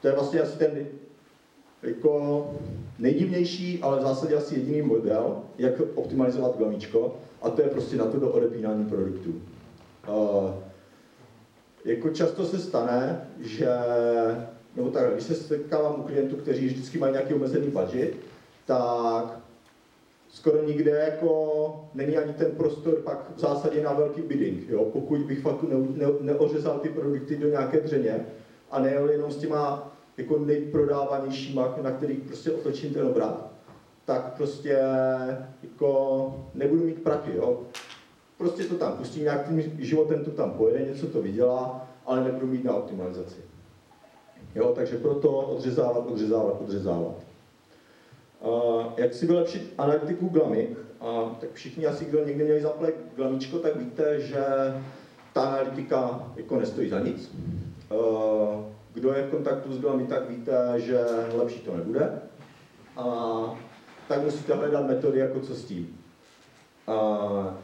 To 0.00 0.08
je 0.08 0.12
vlastně 0.12 0.40
asi 0.40 0.58
ten 0.58 0.86
jako 1.82 2.50
nejdivnější, 2.98 3.78
ale 3.82 3.98
v 3.98 4.02
zásadě 4.02 4.36
asi 4.36 4.54
jediný 4.54 4.82
model, 4.82 5.36
jak 5.58 5.72
optimalizovat 5.94 6.56
glamíčko, 6.56 7.16
a 7.42 7.50
to 7.50 7.62
je 7.62 7.68
prostě 7.68 7.96
na 7.96 8.04
to 8.04 8.20
do 8.20 8.30
odepínání 8.30 8.84
produktů. 8.84 9.34
Uh, 10.08 10.50
jako 11.84 12.08
často 12.08 12.44
se 12.44 12.58
stane, 12.58 13.28
že, 13.38 13.68
nebo 14.76 14.90
tak, 14.90 15.12
když 15.12 15.24
se 15.24 15.34
setkávám 15.34 16.00
u 16.00 16.02
klientů, 16.02 16.36
kteří 16.36 16.66
vždycky 16.66 16.98
mají 16.98 17.12
nějaký 17.12 17.34
omezený 17.34 17.66
budget, 17.66 18.14
tak 18.66 19.40
skoro 20.28 20.62
nikde 20.62 20.90
jako 20.90 21.88
není 21.94 22.16
ani 22.16 22.32
ten 22.32 22.50
prostor 22.50 22.94
pak 22.94 23.36
v 23.36 23.40
zásadě 23.40 23.82
na 23.82 23.92
velký 23.92 24.22
bidding. 24.22 24.68
Jo? 24.68 24.84
Pokud 24.84 25.18
bych 25.20 25.40
fakt 25.40 25.62
ne, 25.62 25.76
ne, 25.94 26.06
neořezal 26.20 26.78
ty 26.78 26.88
produkty 26.88 27.36
do 27.36 27.48
nějaké 27.48 27.80
dřeně 27.80 28.26
a 28.70 28.80
nejel 28.80 29.10
jenom 29.10 29.30
s 29.30 29.36
těma 29.36 29.92
jako 30.16 30.38
nejprodávanějšíma, 30.38 31.74
na 31.82 31.90
kterých 31.90 32.18
prostě 32.18 32.50
otočím 32.50 32.94
ten 32.94 33.06
obrat, 33.06 33.50
tak 34.04 34.34
prostě 34.36 34.78
jako 35.62 36.50
nebudu 36.54 36.84
mít 36.84 37.02
prachy. 37.02 37.36
Jo? 37.36 37.60
Prostě 38.38 38.64
to 38.64 38.74
tam 38.74 38.92
pustím, 38.92 39.24
nějakým 39.24 39.62
životem 39.78 40.24
to 40.24 40.30
tam 40.30 40.50
pojede, 40.50 40.84
něco 40.84 41.06
to 41.06 41.22
vydělá, 41.22 41.88
ale 42.06 42.24
nebudu 42.24 42.46
mít 42.46 42.64
na 42.64 42.74
optimalizaci. 42.74 43.49
Jo, 44.54 44.72
takže 44.74 44.96
proto 44.96 45.30
odřezávat, 45.30 46.06
odřezávat, 46.06 46.60
odřezávat. 46.60 47.14
Uh, 48.40 48.82
jak 48.96 49.14
si 49.14 49.26
vylepšit 49.26 49.74
analytiku 49.78 50.28
glamy? 50.28 50.68
Uh, 51.00 51.32
tak 51.40 51.52
všichni 51.52 51.86
asi, 51.86 52.04
kdo 52.04 52.24
někdy 52.24 52.44
měli 52.44 52.62
zaplek 52.62 52.94
glamíčko, 53.16 53.58
tak 53.58 53.76
víte, 53.76 54.20
že 54.20 54.44
ta 55.32 55.42
analytika 55.42 56.30
jako 56.36 56.56
nestojí 56.56 56.88
za 56.88 57.00
nic. 57.00 57.30
Uh, 57.90 58.64
kdo 58.94 59.12
je 59.12 59.22
v 59.22 59.30
kontaktu 59.30 59.72
s 59.72 59.78
glamy, 59.78 60.06
tak 60.06 60.30
víte, 60.30 60.74
že 60.76 61.04
lepší 61.34 61.60
to 61.60 61.76
nebude. 61.76 62.20
A 62.96 63.04
tak 64.08 64.22
musíte 64.24 64.54
hledat 64.54 64.86
metody, 64.86 65.18
jako 65.18 65.40
co 65.40 65.54
s 65.54 65.64
tím. 65.64 65.96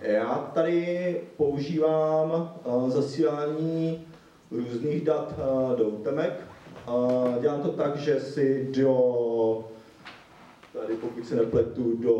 Já 0.00 0.50
tady 0.54 1.20
používám 1.36 2.54
uh, 2.64 2.90
zasílání 2.90 4.06
různých 4.50 5.04
dat 5.04 5.34
uh, 5.38 5.78
do 5.78 5.84
útemek. 5.84 6.45
Dělám 7.40 7.60
to 7.62 7.68
tak, 7.68 7.96
že 7.96 8.20
si 8.20 8.68
do, 8.70 9.64
tady 10.72 10.94
pokud 10.94 11.26
se 11.26 11.36
nepletu, 11.36 11.96
do 11.96 12.14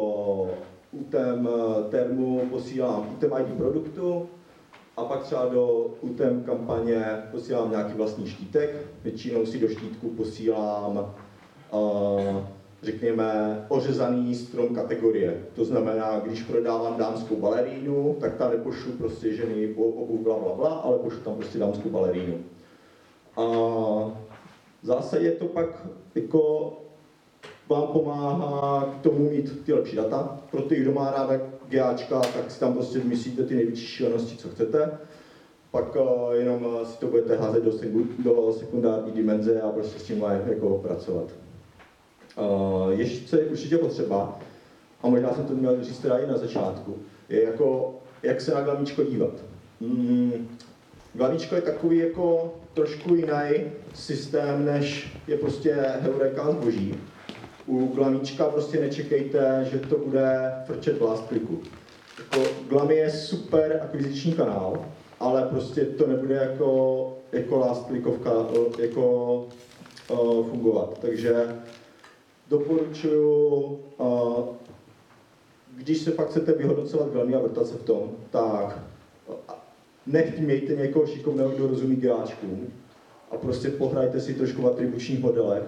UTM 0.92 1.48
termu 1.90 2.46
posílám 2.50 3.08
UTM 3.14 3.32
ID 3.40 3.56
produktu 3.56 4.28
a 4.96 5.04
pak 5.04 5.22
třeba 5.22 5.46
do 5.46 5.86
UTM 6.00 6.42
kampaně 6.46 7.22
posílám 7.30 7.70
nějaký 7.70 7.92
vlastní 7.92 8.26
štítek. 8.26 8.76
Většinou 9.02 9.46
si 9.46 9.58
do 9.58 9.68
štítku 9.68 10.08
posílám 10.08 11.14
uh, 11.72 12.36
řekněme, 12.82 13.64
ořezaný 13.68 14.34
strom 14.34 14.74
kategorie. 14.74 15.44
To 15.54 15.64
znamená, 15.64 16.20
když 16.24 16.42
prodávám 16.42 16.96
dámskou 16.96 17.36
balerínu, 17.36 18.16
tak 18.20 18.34
tam 18.34 18.50
nepošlu 18.50 18.92
prostě 18.92 19.32
ženy 19.32 19.74
obu 19.74 20.18
bla, 20.18 20.38
bla, 20.38 20.54
bla, 20.54 20.68
ale 20.68 20.98
pošlu 20.98 21.20
tam 21.20 21.34
prostě 21.34 21.58
dámskou 21.58 21.88
balerínu. 21.88 22.38
A 23.36 23.42
zase 24.86 25.18
je 25.18 25.32
to 25.32 25.44
pak 25.44 25.86
jako 26.14 26.72
vám 27.68 27.86
pomáhá 27.86 28.94
k 28.98 29.02
tomu 29.02 29.30
mít 29.30 29.64
ty 29.64 29.72
lepší 29.72 29.96
data. 29.96 30.38
Pro 30.50 30.62
ty, 30.62 30.76
kdo 30.76 30.92
má 30.92 31.10
ráda 31.10 31.40
GAčka, 31.68 32.20
tak 32.20 32.50
si 32.50 32.60
tam 32.60 32.72
prostě 32.72 32.98
myslíte 33.04 33.42
ty 33.44 33.54
největší 33.54 33.86
šílenosti, 33.86 34.36
co 34.36 34.48
chcete. 34.48 34.98
Pak 35.70 35.96
uh, 35.96 36.32
jenom 36.32 36.66
si 36.84 36.98
to 36.98 37.06
budete 37.06 37.36
házet 37.36 37.64
do, 37.64 37.72
do 38.18 38.52
sekundární 38.52 39.12
dimenze 39.12 39.60
a 39.60 39.70
prostě 39.70 39.98
s 39.98 40.02
tím 40.02 40.24
jako 40.46 40.78
pracovat. 40.78 41.28
Uh, 42.38 42.92
ještě, 42.92 43.28
co 43.28 43.36
je 43.36 43.44
určitě 43.44 43.78
potřeba, 43.78 44.38
a 45.02 45.08
možná 45.08 45.34
jsem 45.34 45.44
to 45.44 45.54
měl 45.54 45.84
říct 45.84 45.98
teda 45.98 46.18
i 46.18 46.26
na 46.26 46.36
začátku, 46.36 46.96
je 47.28 47.44
jako, 47.44 47.94
jak 48.22 48.40
se 48.40 48.54
na 48.54 48.60
glavíčko 48.60 49.04
dívat. 49.04 49.32
Mm, 49.80 50.48
glavíčko 51.16 51.54
je 51.54 51.62
takový 51.62 51.98
jako 51.98 52.54
trošku 52.74 53.14
jiný 53.14 53.70
systém, 53.94 54.64
než 54.64 55.16
je 55.26 55.36
prostě 55.36 55.74
heureka 56.00 56.52
zboží. 56.52 56.94
U 57.66 57.86
glavíčka 57.86 58.44
prostě 58.44 58.80
nečekejte, 58.80 59.68
že 59.70 59.78
to 59.78 59.98
bude 59.98 60.52
frčet 60.66 60.98
v 60.98 61.02
last 61.02 61.28
clicku. 61.28 61.60
Jako, 62.18 62.50
Glamy 62.68 62.96
je 62.96 63.10
super 63.10 63.80
akviziční 63.84 64.32
kanál, 64.32 64.84
ale 65.20 65.42
prostě 65.42 65.84
to 65.84 66.06
nebude 66.06 66.34
jako, 66.34 67.12
jako 67.32 67.58
last 67.58 67.86
clickovka 67.86 68.30
jako, 68.78 69.34
uh, 70.10 70.46
fungovat. 70.46 70.98
Takže 71.00 71.46
doporučuji, 72.48 73.80
když 75.76 75.98
se 75.98 76.10
pak 76.10 76.28
chcete 76.28 76.52
vyhodnocovat 76.52 77.12
velmi 77.12 77.34
a 77.34 77.38
vrtat 77.38 77.66
se 77.66 77.74
v 77.74 77.82
tom, 77.82 78.10
tak 78.30 78.78
nechť 80.06 80.38
mějte 80.38 80.76
někoho 80.76 81.06
šikovného, 81.06 81.50
kdo 81.50 81.66
rozumí 81.66 81.96
GAčkům 81.96 82.72
a 83.30 83.36
prostě 83.36 83.68
pohrajte 83.68 84.20
si 84.20 84.34
trošku 84.34 84.62
v 84.62 84.66
atribučních 84.66 85.20
modelech 85.20 85.62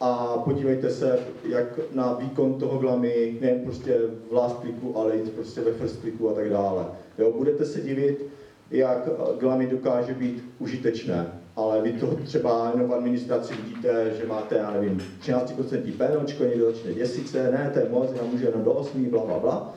a 0.00 0.38
podívejte 0.44 0.90
se, 0.90 1.18
jak 1.48 1.80
na 1.92 2.12
výkon 2.12 2.54
toho 2.54 2.78
glamy, 2.78 3.36
nejen 3.40 3.60
prostě 3.60 3.98
v 4.30 4.32
last 4.32 4.60
clicku, 4.60 4.98
ale 4.98 5.16
i 5.16 5.30
prostě 5.30 5.60
ve 5.60 5.72
first 5.72 6.00
clicku 6.00 6.30
a 6.30 6.32
tak 6.32 6.50
dále. 6.50 6.86
Jo, 7.18 7.32
budete 7.36 7.64
se 7.64 7.80
divit, 7.80 8.26
jak 8.70 9.08
glamy 9.38 9.66
dokáže 9.66 10.14
být 10.14 10.44
užitečné 10.58 11.42
ale 11.56 11.82
vy 11.82 11.92
to 11.92 12.06
třeba 12.24 12.70
jenom 12.74 12.88
v 12.88 12.94
administraci 12.94 13.54
vidíte, 13.54 14.14
že 14.20 14.26
máte, 14.26 14.56
já 14.56 14.70
nevím, 14.70 15.02
13% 15.22 15.92
pénočko, 15.96 16.44
někdo 16.44 16.72
začne 16.72 16.94
děsit 16.94 17.28
se, 17.28 17.50
ne, 17.50 17.70
to 17.72 17.78
je 17.78 17.88
moc, 17.88 18.10
já 18.16 18.22
můžu 18.22 18.44
jenom 18.44 18.64
do 18.64 18.72
8, 18.72 19.04
bla, 19.04 19.26
bla, 19.26 19.38
bla. 19.38 19.74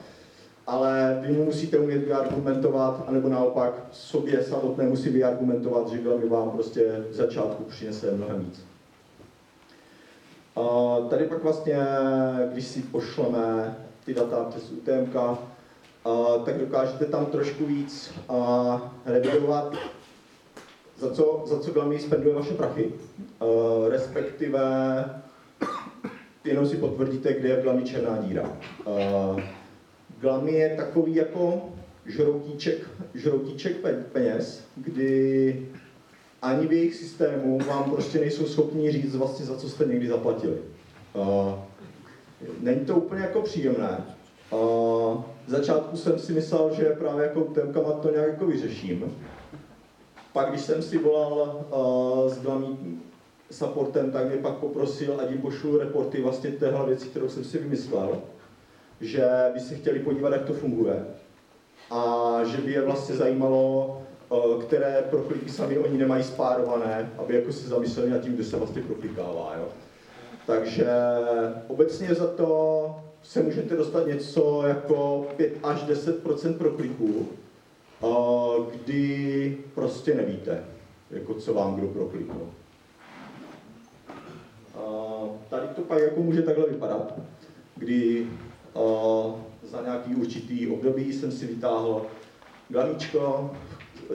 Ale 0.67 1.19
vy 1.21 1.33
mu 1.33 1.45
musíte 1.45 1.77
umět 1.77 1.97
vyargumentovat, 1.97 3.03
anebo 3.07 3.29
naopak 3.29 3.73
sobě 3.91 4.43
samotné 4.43 4.85
musí 4.85 5.09
vyargumentovat, 5.09 5.87
že 5.89 5.97
mi 5.97 6.29
vám 6.29 6.51
prostě 6.51 7.05
v 7.09 7.13
začátku 7.13 7.63
přinese 7.63 8.11
mnohem 8.11 8.39
víc. 8.39 8.65
Tady 11.09 11.25
pak 11.25 11.43
vlastně, 11.43 11.77
když 12.53 12.65
si 12.65 12.81
pošleme 12.81 13.77
ty 14.05 14.13
data 14.13 14.43
přes 14.49 14.71
UTMK, 14.71 15.15
tak 16.45 16.57
dokážete 16.57 17.05
tam 17.05 17.25
trošku 17.25 17.65
víc 17.65 18.13
revidovat 19.05 19.75
za 20.97 21.11
co, 21.11 21.43
za 21.45 21.59
co 21.59 21.71
Glamy 21.71 21.99
spenduje 21.99 22.35
vaše 22.35 22.53
prachy, 22.53 22.91
respektive 23.89 24.61
jenom 26.43 26.67
si 26.67 26.77
potvrdíte, 26.77 27.33
kde 27.33 27.49
je 27.49 27.55
v 27.55 27.63
Glamy 27.63 27.83
černá 27.83 28.17
díra. 28.17 28.49
Glamy 30.21 30.51
je 30.51 30.75
takový 30.75 31.15
jako 31.15 31.69
žroutíček, 32.05 32.89
žroutíček 33.13 33.77
peněz, 34.11 34.63
kdy 34.75 35.67
ani 36.41 36.67
v 36.67 36.73
jejich 36.73 36.95
systému 36.95 37.59
vám 37.59 37.91
prostě 37.91 38.19
nejsou 38.19 38.45
schopni 38.45 38.91
říct 38.91 39.15
vlastně, 39.15 39.45
za 39.45 39.57
co 39.57 39.69
jste 39.69 39.85
někdy 39.85 40.07
zaplatili. 40.07 40.57
Uh, 41.13 41.53
není 42.59 42.85
to 42.85 42.95
úplně 42.95 43.21
jako 43.21 43.41
příjemné. 43.41 44.05
Uh, 44.51 44.59
v 45.47 45.49
začátku 45.49 45.97
jsem 45.97 46.19
si 46.19 46.33
myslel, 46.33 46.73
že 46.73 46.85
právě 46.85 47.25
jako 47.25 47.41
témkama 47.41 47.91
to 47.91 48.11
nějak 48.11 48.27
jako 48.27 48.45
vyřeším, 48.45 49.15
pak, 50.33 50.49
když 50.49 50.61
jsem 50.61 50.81
si 50.81 50.97
volal 50.97 51.65
uh, 51.71 52.33
s 52.33 52.41
glavním 52.41 53.01
supportem, 53.51 54.11
tak 54.11 54.27
mě 54.27 54.37
pak 54.37 54.53
poprosil, 54.53 55.17
ať 55.21 55.31
jim 55.31 55.41
pošlu 55.41 55.77
reporty 55.77 56.21
vlastně 56.21 56.51
téhle 56.51 56.85
věci, 56.85 57.07
kterou 57.07 57.29
jsem 57.29 57.43
si 57.43 57.57
vymyslel, 57.57 58.21
že 59.01 59.27
by 59.53 59.59
se 59.59 59.75
chtěli 59.75 59.99
podívat, 59.99 60.33
jak 60.33 60.45
to 60.45 60.53
funguje 60.53 61.05
a 61.91 62.39
že 62.43 62.57
by 62.57 62.71
je 62.71 62.81
vlastně 62.81 63.15
zajímalo, 63.15 64.01
uh, 64.29 64.63
které 64.63 65.03
prokliky 65.09 65.49
sami 65.49 65.77
oni 65.77 65.97
nemají 65.97 66.23
spárované, 66.23 67.11
aby 67.17 67.35
jako 67.35 67.53
se 67.53 67.67
zamysleli 67.67 68.09
nad 68.09 68.19
tím, 68.19 68.33
kdo 68.33 68.43
se 68.43 68.57
vlastně 68.57 68.81
proklikává. 68.81 69.53
Jo. 69.57 69.67
Takže 70.47 70.87
obecně 71.67 72.15
za 72.15 72.27
to 72.27 72.95
se 73.23 73.43
můžete 73.43 73.75
dostat 73.75 74.07
něco 74.07 74.63
jako 74.67 75.27
5 75.37 75.53
až 75.63 75.83
10% 75.83 76.57
prokliků, 76.57 77.27
kdy 78.71 79.57
prostě 79.75 80.15
nevíte, 80.15 80.63
jako 81.11 81.33
co 81.33 81.53
vám 81.53 81.75
kdo 81.75 81.87
prokliknul. 81.87 82.49
Tady 85.49 85.67
to 85.67 85.81
pak 85.81 85.99
jako 85.99 86.19
může 86.19 86.41
takhle 86.41 86.65
vypadat, 86.69 87.13
kdy 87.75 88.27
za 89.63 89.81
nějaký 89.81 90.15
určitý 90.15 90.67
období 90.67 91.13
jsem 91.13 91.31
si 91.31 91.47
vytáhl 91.47 92.05
glavíčko, 92.69 93.51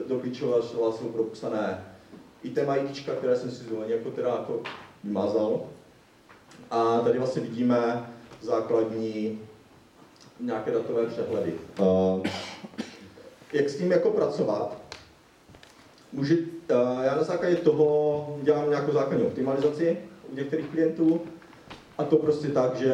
do 0.07 0.19
klíčového 0.19 0.61
jsou 0.61 1.09
propsané 1.13 1.85
item 2.43 2.69
IDčka, 2.69 3.15
které 3.15 3.35
jsem 3.35 3.51
si 3.51 3.63
zvoleně 3.63 3.93
jako 3.93 4.11
teda 4.11 4.29
jako 4.29 4.61
vymazal. 5.03 5.61
A 6.71 6.99
tady 6.99 7.19
vlastně 7.19 7.41
vidíme 7.41 8.09
základní 8.41 9.39
nějaké 10.39 10.71
datové 10.71 11.05
přehledy 11.05 11.53
jak 13.53 13.69
s 13.69 13.77
tím 13.77 13.91
jako 13.91 14.09
pracovat. 14.09 14.77
Může, 16.11 16.37
já 17.03 17.15
na 17.15 17.23
základě 17.23 17.55
toho 17.55 18.39
dělám 18.43 18.69
nějakou 18.69 18.91
základní 18.91 19.25
optimalizaci 19.25 19.97
u 20.31 20.35
některých 20.35 20.67
klientů 20.67 21.21
A 22.01 22.03
to 22.03 22.15
prostě 22.15 22.47
tak, 22.47 22.75
že 22.75 22.93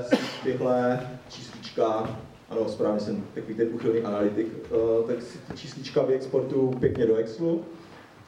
si 0.00 0.16
tyhle 0.44 1.00
číslička, 1.28 2.16
ano, 2.50 2.68
správně 2.68 3.00
jsem 3.00 3.24
takový 3.34 3.54
ten 3.54 3.68
uchylný 3.74 4.00
analytik, 4.00 4.46
uh, 4.70 5.06
tak 5.06 5.22
si 5.22 5.38
ty 5.38 5.56
číslička 5.56 6.02
vyexportuju 6.02 6.70
pěkně 6.70 7.06
do 7.06 7.16
Excelu 7.16 7.62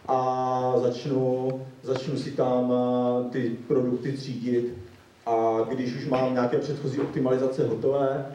a 0.09 0.73
začnu, 0.77 1.49
začnu 1.83 2.17
si 2.17 2.31
tam 2.31 2.71
uh, 2.71 3.31
ty 3.31 3.57
produkty 3.69 4.13
třídit 4.13 4.75
a 5.27 5.57
když 5.69 5.97
už 5.97 6.07
mám 6.07 6.33
nějaké 6.33 6.59
předchozí 6.59 7.01
optimalizace 7.01 7.67
hotové, 7.67 8.27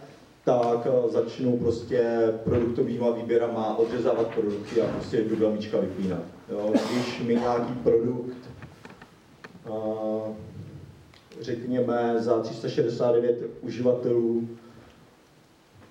tak 0.45 0.85
uh, 0.85 1.11
začnu 1.11 1.57
prostě 1.57 2.33
produktovýma 2.43 3.09
výběrama 3.09 3.77
odřezávat 3.77 4.27
produkty 4.27 4.81
a 4.81 4.85
prostě 4.87 5.21
do 5.23 5.51
vypínat. 5.81 6.21
Jo? 6.49 6.73
Když 6.91 7.21
mi 7.21 7.35
nějaký 7.35 7.73
produkt 7.73 8.37
řekněme, 11.41 12.15
za 12.17 12.39
369 12.39 13.37
uživatelů 13.61 14.47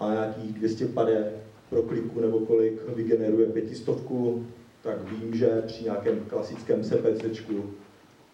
a 0.00 0.12
nějakých 0.12 0.52
250 0.52 1.42
pro 1.70 1.82
kliku 1.82 2.20
nebo 2.20 2.38
kolik 2.38 2.88
vygeneruje 2.88 3.46
pětistovku, 3.46 4.46
tak 4.82 5.12
vím, 5.12 5.34
že 5.34 5.62
při 5.66 5.84
nějakém 5.84 6.20
klasickém 6.28 6.82
CPCčku 6.82 7.64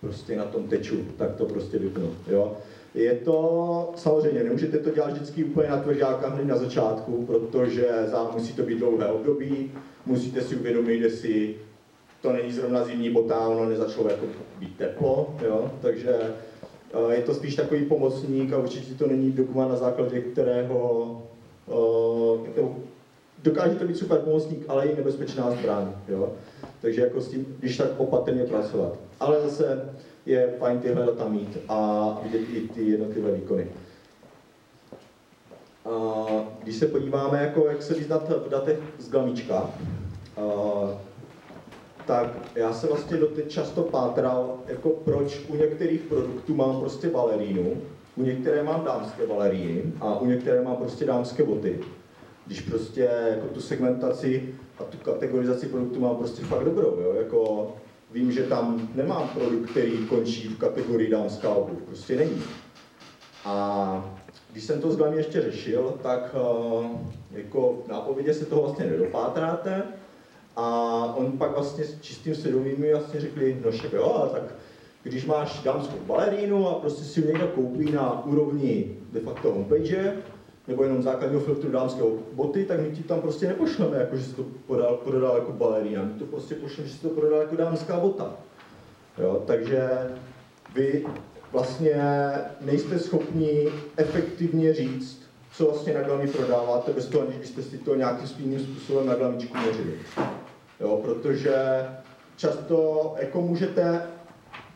prostě 0.00 0.36
na 0.36 0.44
tom 0.44 0.68
teču, 0.68 0.96
tak 1.18 1.36
to 1.36 1.44
prostě 1.46 1.78
vypnu. 1.78 2.14
Jo? 2.26 2.56
Je 2.94 3.14
to, 3.14 3.92
samozřejmě, 3.96 4.44
nemůžete 4.44 4.78
to 4.78 4.90
dělat 4.90 5.12
vždycky 5.12 5.44
úplně 5.44 5.68
na 5.68 5.76
tvrdáka 5.76 6.28
hned 6.28 6.44
na 6.44 6.56
začátku, 6.56 7.24
protože 7.26 7.88
za, 8.06 8.30
musí 8.34 8.52
to 8.52 8.62
být 8.62 8.78
dlouhé 8.78 9.06
období, 9.06 9.72
musíte 10.06 10.40
si 10.40 10.56
uvědomit, 10.56 11.00
jestli 11.00 11.54
to 12.22 12.32
není 12.32 12.52
zrovna 12.52 12.84
zimní 12.84 13.10
bota, 13.10 13.48
ono 13.48 13.68
nezačalo 13.68 14.10
jako 14.10 14.26
být 14.58 14.76
teplo, 14.76 15.36
jo? 15.44 15.70
takže 15.82 16.12
je 17.10 17.22
to 17.22 17.34
spíš 17.34 17.56
takový 17.56 17.84
pomocník 17.84 18.52
a 18.52 18.58
určitě 18.58 18.94
to 18.94 19.06
není 19.06 19.32
dokument, 19.32 19.68
na 19.68 19.76
základě 19.76 20.20
kterého 20.20 21.22
uh, 21.66 22.68
dokáže 23.42 23.74
to 23.74 23.84
být 23.84 23.96
super 23.96 24.18
pomocník, 24.18 24.64
ale 24.68 24.86
i 24.86 24.96
nebezpečná 24.96 25.50
zbraň. 25.50 25.92
Jo? 26.08 26.32
Takže 26.80 27.00
jako 27.00 27.20
s 27.20 27.28
tím, 27.28 27.56
když 27.58 27.76
tak 27.76 27.88
opatrně 27.96 28.44
pracovat. 28.44 28.92
Ale 29.20 29.40
zase 29.40 29.94
je 30.26 30.54
fajn 30.58 30.78
tyhle 30.78 31.06
data 31.06 31.28
mít 31.28 31.58
a 31.68 32.20
vidět 32.22 32.48
i 32.52 32.68
ty 32.68 32.90
jednotlivé 32.90 33.32
výkony. 33.32 33.66
A 35.84 36.24
když 36.62 36.76
se 36.76 36.86
podíváme, 36.86 37.42
jako 37.42 37.66
jak 37.66 37.82
se 37.82 37.94
vyznat 37.94 38.28
v 38.46 38.48
datech 38.48 38.78
z 38.98 39.10
Glamíčka, 39.10 39.70
tak 42.08 42.26
já 42.54 42.72
se 42.72 42.86
vlastně 42.86 43.16
doteď 43.16 43.50
často 43.50 43.82
pátral, 43.82 44.58
jako 44.66 44.90
proč 44.90 45.40
u 45.48 45.56
některých 45.56 46.00
produktů 46.00 46.54
mám 46.54 46.80
prostě 46.80 47.08
balerínu, 47.08 47.76
u 48.16 48.22
některé 48.22 48.62
mám 48.62 48.84
dámské 48.84 49.26
baleríny 49.26 49.82
a 50.00 50.20
u 50.20 50.26
některé 50.26 50.62
mám 50.62 50.76
prostě 50.76 51.04
dámské 51.04 51.42
boty. 51.42 51.78
Když 52.46 52.60
prostě 52.60 53.10
jako 53.30 53.46
tu 53.46 53.60
segmentaci 53.60 54.54
a 54.78 54.84
tu 54.84 54.98
kategorizaci 54.98 55.66
produktů 55.66 56.00
mám 56.00 56.16
prostě 56.16 56.42
fakt 56.42 56.64
dobrou, 56.64 57.00
jo? 57.00 57.14
Jako 57.18 57.70
vím, 58.12 58.32
že 58.32 58.42
tam 58.42 58.88
nemám 58.94 59.28
produkt, 59.28 59.70
který 59.70 60.06
končí 60.06 60.48
v 60.48 60.58
kategorii 60.58 61.10
dámská 61.10 61.48
obuv, 61.48 61.82
prostě 61.82 62.16
není. 62.16 62.42
A 63.44 64.18
když 64.52 64.64
jsem 64.64 64.80
to 64.80 64.90
s 64.90 64.98
ještě 65.16 65.40
řešil, 65.40 65.94
tak 66.02 66.34
uh, 66.34 66.86
jako 67.30 67.82
v 67.84 67.88
nápovědě 67.88 68.34
se 68.34 68.44
toho 68.44 68.62
vlastně 68.62 68.86
nedopátráte, 68.86 69.82
a 70.58 71.14
on 71.16 71.32
pak 71.38 71.54
vlastně 71.54 71.84
s 71.84 72.00
čistým 72.00 72.34
svědomím 72.34 72.86
vlastně 72.92 73.20
řekli, 73.20 73.60
no 73.64 73.70
však 73.70 73.92
jo, 73.92 74.30
tak 74.32 74.42
když 75.02 75.26
máš 75.26 75.62
dámskou 75.62 75.96
balerínu 76.06 76.68
a 76.68 76.74
prostě 76.74 77.04
si 77.04 77.20
ji 77.20 77.26
někdo 77.26 77.46
koupí 77.46 77.92
na 77.92 78.24
úrovni 78.24 78.96
de 79.12 79.20
facto 79.20 79.50
homepage, 79.50 80.16
nebo 80.68 80.82
jenom 80.82 81.02
základního 81.02 81.40
filtru 81.40 81.70
dámského 81.70 82.10
boty, 82.32 82.64
tak 82.64 82.80
my 82.80 82.96
ti 82.96 83.02
tam 83.02 83.20
prostě 83.20 83.46
nepošleme, 83.46 83.96
jako 83.96 84.16
že 84.16 84.24
si 84.24 84.34
to 84.34 84.44
podal, 84.66 84.96
prodal 84.96 85.34
jako 85.34 85.52
balerína, 85.52 86.02
my 86.02 86.12
to 86.18 86.24
prostě 86.24 86.54
pošleme, 86.54 86.88
že 86.88 86.94
si 86.94 87.02
to 87.02 87.08
prodal 87.08 87.40
jako 87.40 87.56
dámská 87.56 88.00
bota. 88.00 88.34
Jo, 89.18 89.42
takže 89.46 89.88
vy 90.74 91.06
vlastně 91.52 92.02
nejste 92.60 92.98
schopni 92.98 93.68
efektivně 93.96 94.74
říct, 94.74 95.22
co 95.52 95.64
vlastně 95.64 95.94
na 95.94 96.02
glami 96.02 96.28
prodáváte, 96.28 96.92
bez 96.92 97.06
toho, 97.06 97.24
aniž 97.24 97.36
byste 97.36 97.62
si 97.62 97.78
to 97.78 97.94
nějakým 97.94 98.26
způsobem 98.58 99.06
na 99.06 99.14
glamičku 99.14 99.58
měřili 99.58 99.94
jo, 100.80 101.00
protože 101.02 101.56
často 102.36 103.14
jako 103.18 103.40
můžete 103.40 104.02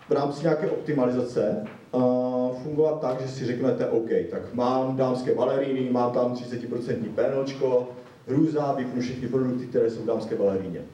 v 0.08 0.12
rámci 0.12 0.42
nějaké 0.42 0.70
optimalizace 0.70 1.66
uh, 1.92 2.56
fungovat 2.62 3.00
tak, 3.00 3.20
že 3.20 3.28
si 3.28 3.46
řeknete, 3.46 3.86
OK, 3.86 4.08
tak 4.30 4.54
mám 4.54 4.96
dámské 4.96 5.34
baleríny, 5.34 5.90
mám 5.90 6.12
tam 6.12 6.34
30% 6.34 7.14
PNOčko, 7.14 7.88
hrůza, 8.28 8.72
vypnu 8.72 9.00
všechny 9.00 9.28
produkty, 9.28 9.66
které 9.66 9.90
jsou 9.90 10.02
v 10.02 10.06
dámské 10.06 10.36
baleríně. 10.36 10.84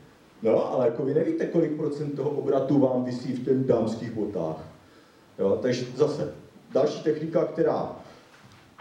No, 0.42 0.73
ale 0.73 0.87
jako 0.87 1.03
vy 1.03 1.14
nevíte, 1.14 1.47
kolik 1.47 1.77
procent 1.77 2.16
toho 2.16 2.31
obratu 2.31 2.79
vám 2.79 3.05
vysí 3.05 3.33
v 3.33 3.44
těch 3.44 3.57
dámských 3.57 4.11
botách. 4.11 4.64
Jo, 5.38 5.59
takže 5.62 5.87
zase, 5.97 6.33
další 6.73 7.03
technika, 7.03 7.44
která 7.44 7.97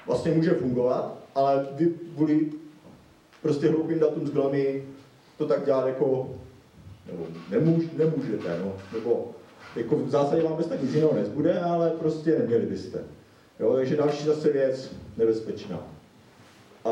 vlastně 0.06 0.32
může 0.32 0.52
fungovat, 0.52 1.18
ale 1.36 1.68
vy 1.72 1.94
kvůli 2.16 2.52
prostě 3.42 3.70
hloupým 3.70 4.00
datům 4.00 4.28
s 4.28 4.32
glamy 4.32 4.84
to 5.38 5.46
tak 5.46 5.66
dělat 5.66 5.88
jako, 5.88 6.30
nebo 7.12 7.26
nemůž, 7.50 7.84
nemůžete, 7.98 8.60
no, 8.66 8.74
nebo 8.94 9.32
jako 9.76 9.96
v 9.96 10.10
zásadě 10.10 10.44
vám 10.44 10.58
bez 10.58 10.68
tak 10.68 10.82
nic 10.82 10.94
jiného 10.94 11.14
nezbude, 11.14 11.60
ale 11.60 11.90
prostě 11.90 12.36
neměli 12.40 12.66
byste. 12.66 13.00
Jo, 13.60 13.74
takže 13.74 13.96
další 13.96 14.26
zase 14.26 14.52
věc 14.52 14.92
nebezpečná. 15.18 15.80
A 16.86 16.92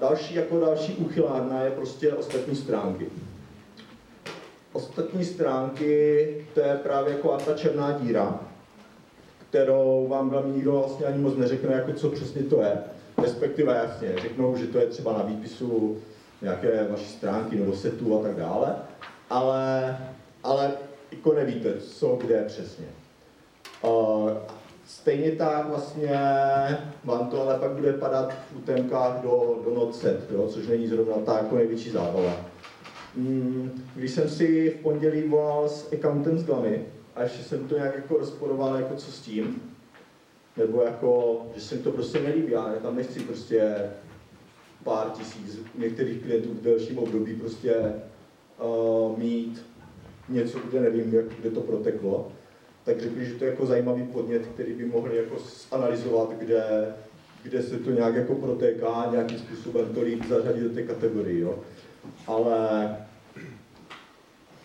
další, 0.00 0.34
jako 0.34 0.60
další 0.60 0.94
uchylárna 0.94 1.62
je 1.62 1.70
prostě 1.70 2.12
ostatní 2.12 2.56
stránky. 2.56 3.06
Ostatní 4.72 5.24
stránky, 5.24 6.46
to 6.54 6.60
je 6.60 6.80
právě 6.82 7.12
jako 7.12 7.36
ta 7.46 7.54
černá 7.54 7.92
díra, 7.92 8.40
kterou 9.48 10.06
vám 10.10 10.30
hlavně 10.30 10.52
nikdo 10.52 10.72
vlastně 10.72 11.06
ani 11.06 11.18
moc 11.18 11.36
neřekne, 11.36 11.74
jako 11.74 11.92
co 11.92 12.10
přesně 12.10 12.42
to 12.42 12.60
je. 12.60 12.78
Respektive 13.22 13.74
jasně, 13.74 14.14
řeknou, 14.22 14.56
že 14.56 14.66
to 14.66 14.78
je 14.78 14.86
třeba 14.86 15.12
na 15.12 15.22
výpisu 15.22 15.98
nějaké 16.44 16.86
vaší 16.90 17.06
stránky 17.06 17.56
nebo 17.56 17.72
setu 17.72 18.20
a 18.20 18.22
tak 18.22 18.36
dále, 18.36 18.76
ale, 19.30 19.96
ale 20.42 20.72
jako 21.12 21.34
nevíte, 21.34 21.74
co 21.80 22.16
kde 22.16 22.44
přesně. 22.46 22.86
Uh, 23.82 24.30
stejně 24.86 25.30
tak 25.30 25.68
vlastně 25.68 26.18
vám 27.04 27.26
to 27.26 27.42
ale 27.42 27.58
pak 27.58 27.70
bude 27.70 27.92
padat 27.92 28.32
v 28.32 28.56
útemkách 28.56 29.22
do, 29.22 29.60
do 29.64 29.74
notset, 29.74 30.30
jo, 30.30 30.48
což 30.48 30.66
není 30.66 30.86
zrovna 30.86 31.14
ta 31.26 31.38
jako 31.38 31.56
největší 31.56 31.90
zábava. 31.90 32.36
Mm, 33.16 33.82
když 33.94 34.10
jsem 34.10 34.28
si 34.28 34.70
v 34.70 34.82
pondělí 34.82 35.28
volal 35.28 35.68
s 35.68 35.92
accountant 35.92 36.38
z 36.38 36.44
Glany 36.44 36.84
a 37.14 37.22
ještě 37.22 37.42
jsem 37.42 37.68
to 37.68 37.74
nějak 37.74 37.94
jako 37.94 38.18
rozporoval, 38.18 38.76
jako 38.76 38.94
co 38.94 39.12
s 39.12 39.20
tím, 39.20 39.62
nebo 40.56 40.82
jako, 40.82 41.42
že 41.54 41.60
se 41.60 41.74
mi 41.74 41.82
to 41.82 41.92
prostě 41.92 42.20
nelíbí, 42.20 42.52
já 42.52 42.74
tam 42.82 42.96
nechci 42.96 43.20
prostě 43.20 43.90
pár 44.84 45.10
tisíc 45.10 45.58
některých 45.78 46.22
klientů 46.22 46.48
v 46.48 46.62
delším 46.62 46.98
období 46.98 47.34
prostě 47.34 47.74
uh, 48.62 49.18
mít 49.18 49.66
něco, 50.28 50.58
kde 50.58 50.80
nevím, 50.80 51.14
jak, 51.14 51.24
kde 51.24 51.50
to 51.50 51.60
proteklo, 51.60 52.32
tak 52.84 53.00
řekli, 53.00 53.26
že 53.26 53.34
to 53.34 53.44
je 53.44 53.50
jako 53.50 53.66
zajímavý 53.66 54.02
podnět, 54.02 54.46
který 54.46 54.72
by 54.72 54.84
mohli 54.84 55.16
jako 55.16 55.36
analyzovat, 55.70 56.30
kde, 56.38 56.94
kde 57.42 57.62
se 57.62 57.78
to 57.78 57.90
nějak 57.90 58.14
jako 58.14 58.34
protéká, 58.34 59.08
nějakým 59.10 59.38
způsobem 59.38 59.94
to 59.94 60.02
líp 60.02 60.24
zařadit 60.28 60.62
do 60.62 60.74
té 60.74 60.82
kategorie, 60.82 61.40
jo. 61.40 61.58
Ale 62.26 62.96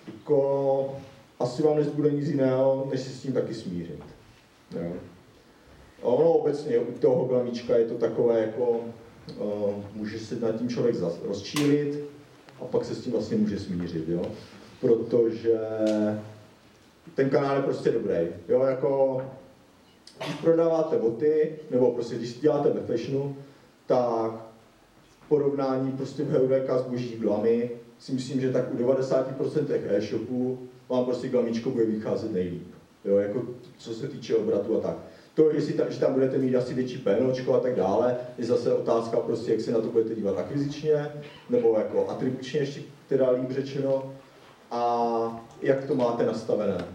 jako 0.07 0.95
asi 1.39 1.63
vám 1.63 1.77
nezbude 1.77 2.11
nic 2.11 2.27
jiného, 2.27 2.87
než 2.91 2.99
se 2.99 3.09
s 3.09 3.21
tím 3.21 3.33
taky 3.33 3.53
smířit. 3.53 4.03
Jo. 4.75 4.93
A 6.01 6.05
ono 6.05 6.31
obecně 6.31 6.79
u 6.79 6.91
toho 6.91 7.25
glamíčka 7.25 7.77
je 7.77 7.85
to 7.85 7.93
takové 7.93 8.39
jako 8.39 8.81
může 9.95 10.19
se 10.19 10.35
nad 10.35 10.55
tím 10.55 10.69
člověk 10.69 10.95
rozčílit 11.23 11.99
a 12.61 12.65
pak 12.65 12.85
se 12.85 12.95
s 12.95 13.01
tím 13.01 13.13
vlastně 13.13 13.37
může 13.37 13.59
smířit, 13.59 14.09
jo? 14.09 14.21
Protože 14.81 15.59
ten 17.15 17.29
kanál 17.29 17.55
je 17.55 17.63
prostě 17.63 17.91
dobrý, 17.91 18.15
jo? 18.47 18.63
Jako, 18.63 19.21
když 20.25 20.35
prodáváte 20.35 20.97
boty, 20.97 21.55
nebo 21.71 21.91
prostě 21.91 22.15
když 22.15 22.39
děláte 22.39 22.69
ve 22.69 22.81
fashionu, 22.81 23.35
tak 23.85 24.31
v 25.25 25.29
porovnání 25.29 25.91
prostě 25.91 26.23
v 26.23 26.29
HVK 26.29 26.79
zboží 26.85 27.15
glamy 27.15 27.71
si 27.99 28.11
myslím, 28.11 28.41
že 28.41 28.51
tak 28.51 28.73
u 28.73 28.77
90% 28.77 29.65
e-shopů 29.69 30.69
vám 30.89 31.05
prostě 31.05 31.27
glamíčko 31.27 31.69
bude 31.69 31.85
vycházet 31.85 32.31
nejlíp. 32.31 32.67
Jo, 33.05 33.17
jako 33.17 33.45
co 33.77 33.93
se 33.93 34.07
týče 34.07 34.35
obratu 34.35 34.77
a 34.77 34.81
tak. 34.81 34.97
To, 35.33 35.51
jestli 35.51 35.73
tam, 35.73 35.85
že 35.89 35.99
tam 35.99 36.13
budete 36.13 36.37
mít 36.37 36.55
asi 36.55 36.73
větší 36.73 36.97
PNOčko 36.97 37.53
a 37.53 37.59
tak 37.59 37.75
dále, 37.75 38.17
je 38.37 38.45
zase 38.45 38.73
otázka 38.73 39.19
prostě, 39.19 39.51
jak 39.51 39.61
se 39.61 39.71
na 39.71 39.79
to 39.79 39.87
budete 39.87 40.15
dívat 40.15 40.37
akvizičně, 40.37 41.11
nebo 41.49 41.75
jako 41.77 42.09
atribučně 42.09 42.59
ještě 42.59 42.81
teda 43.07 43.31
líp 43.31 43.51
řečeno, 43.51 44.13
a 44.71 45.45
jak 45.61 45.83
to 45.83 45.95
máte 45.95 46.25
nastavené. 46.25 46.85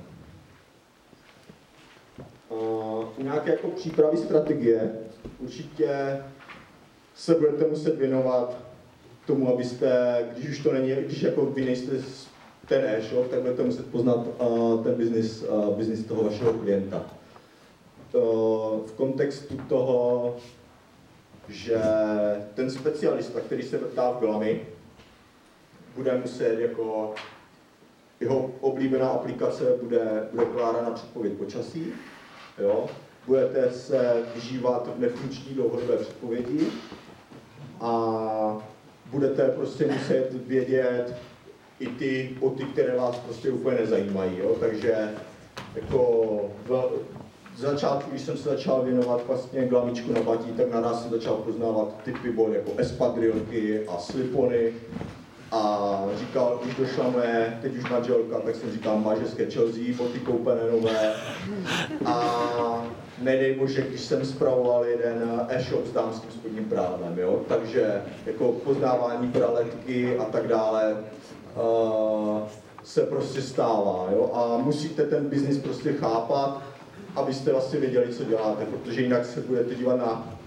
uh, 2.48 3.04
nějaké 3.18 3.50
jako 3.50 3.68
přípravy 3.68 4.16
strategie 4.16 4.92
určitě 5.38 6.18
se 7.14 7.34
budete 7.34 7.66
muset 7.68 7.98
věnovat 7.98 8.56
tomu, 9.26 9.54
abyste, 9.54 10.18
když 10.32 10.48
už 10.48 10.58
to 10.58 10.72
není, 10.72 10.90
když 10.90 11.22
jako 11.22 11.46
vy 11.46 11.64
nejste 11.64 11.92
ten 12.68 12.84
e-shop, 12.84 13.28
tak 13.30 13.40
budete 13.40 13.62
muset 13.62 13.86
poznat 13.86 14.26
uh, 14.38 14.84
ten 14.84 14.94
business, 14.94 15.42
uh, 15.42 15.76
business 15.76 16.04
toho 16.04 16.24
vašeho 16.24 16.52
klienta. 16.52 17.13
Uh, 18.14 18.86
v 18.86 18.92
kontextu 18.96 19.56
toho, 19.68 20.36
že 21.48 21.82
ten 22.54 22.70
specialista, 22.70 23.40
který 23.40 23.62
se 23.62 23.78
vrtá 23.78 24.10
v 24.10 24.20
glami, 24.20 24.60
bude 25.96 26.18
muset 26.18 26.58
jako 26.58 27.14
jeho 28.20 28.50
oblíbená 28.60 29.08
aplikace 29.08 29.64
bude, 29.82 30.28
bude 30.32 30.46
Klára 30.46 30.82
na 30.82 30.90
předpověď 30.90 31.32
počasí, 31.32 31.92
jo? 32.58 32.86
budete 33.26 33.70
se 33.70 34.22
vyžívat 34.34 34.88
v 34.96 35.00
nefunkční 35.00 35.54
dlouhodobé 35.54 35.96
předpovědi 35.96 36.66
a 37.80 38.66
budete 39.06 39.48
prostě 39.48 39.86
muset 39.86 40.46
vědět 40.46 41.14
i 41.80 41.86
ty 41.86 42.36
boty, 42.40 42.64
které 42.64 42.96
vás 42.96 43.16
prostě 43.16 43.50
úplně 43.50 43.76
nezajímají. 43.76 44.38
Jo? 44.38 44.56
Takže 44.60 45.14
jako 45.74 46.50
z 47.56 47.60
začátku, 47.60 48.10
když 48.10 48.22
jsem 48.22 48.36
se 48.36 48.48
začal 48.48 48.82
věnovat 48.82 49.20
vlastně 49.26 49.66
glamičku 49.66 50.12
na 50.12 50.22
batí, 50.22 50.52
tak 50.52 50.72
naraz 50.72 51.02
jsem 51.02 51.10
začal 51.10 51.34
poznávat 51.34 51.88
typy 52.04 52.32
bol 52.32 52.52
jako 52.52 52.70
espadrilky 52.76 53.86
a 53.88 53.98
slipony 53.98 54.72
a 55.52 56.02
říkal, 56.18 56.60
už 56.66 56.74
došla 56.74 57.10
moje, 57.10 57.58
teď 57.62 57.76
už 57.76 57.90
manželka, 57.90 58.40
tak 58.40 58.54
jsem 58.54 58.72
říkal, 58.72 58.98
máš 58.98 59.18
hezké 59.18 59.50
Chelsea, 59.50 59.82
boty 59.96 60.18
koupené 60.18 60.60
nové. 60.72 61.14
A 62.04 62.86
nedej 63.22 63.54
bože, 63.54 63.82
když 63.82 64.00
jsem 64.00 64.24
zpravoval 64.24 64.84
jeden 64.84 65.46
e-shop 65.48 65.86
s 65.86 65.92
dámským 65.92 66.30
spodním 66.30 66.64
právem, 66.64 67.18
jo? 67.18 67.40
takže 67.48 68.02
jako 68.26 68.52
poznávání 68.52 69.28
praletky 69.28 70.18
a 70.18 70.24
tak 70.24 70.48
dále 70.48 70.96
uh, 71.56 72.40
se 72.82 73.02
prostě 73.02 73.42
stává. 73.42 74.08
Jo? 74.12 74.30
A 74.34 74.58
musíte 74.58 75.02
ten 75.04 75.28
biznis 75.28 75.58
prostě 75.58 75.92
chápat, 75.92 76.62
abyste 77.16 77.52
vlastně 77.52 77.80
věděli, 77.80 78.14
co 78.14 78.24
děláte, 78.24 78.66
protože 78.66 79.02
jinak 79.02 79.26
se 79.26 79.40
budete 79.40 79.74
dívat 79.74 79.96
na 79.96 80.38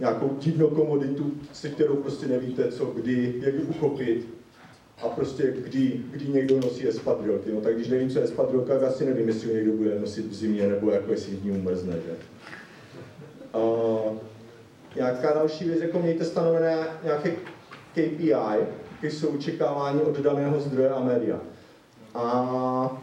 nějakou 0.00 0.36
divnou 0.38 0.68
komoditu, 0.68 1.32
se 1.52 1.68
kterou 1.68 1.96
prostě 1.96 2.26
nevíte, 2.26 2.72
co, 2.72 2.84
kdy, 2.84 3.34
jak 3.40 3.54
ji 3.54 3.60
uchopit 3.60 4.28
a 5.02 5.08
prostě 5.08 5.54
kdy, 5.58 6.00
kdy 6.10 6.28
někdo 6.28 6.60
nosí 6.60 6.88
espadrilky. 6.88 7.52
No 7.52 7.60
tak 7.60 7.74
když 7.74 7.88
nevím, 7.88 8.10
co 8.10 8.18
je 8.18 8.24
espadrilka, 8.24 8.74
tak 8.74 8.82
asi 8.82 9.04
nevím, 9.04 9.28
jestli 9.28 9.54
někdo 9.54 9.72
bude 9.72 10.00
nosit 10.00 10.26
v 10.26 10.34
zimě, 10.34 10.66
nebo 10.66 10.90
jako 10.90 11.10
jestli 11.10 11.36
v 11.36 11.44
ní 11.44 11.50
umrzne, 11.50 11.92
že? 11.92 12.16
Uh, 13.58 14.16
nějaká 14.96 15.32
další 15.34 15.64
věc, 15.64 15.80
jako 15.80 15.98
mějte 15.98 16.24
stanovené 16.24 16.86
nějaké 17.04 17.30
KPI, 17.92 18.28
jaké 18.28 19.10
jsou 19.10 19.28
očekávání 19.28 20.00
od 20.00 20.18
daného 20.18 20.60
zdroje 20.60 20.90
a 20.90 21.00
média. 21.00 21.40
A, 22.14 23.02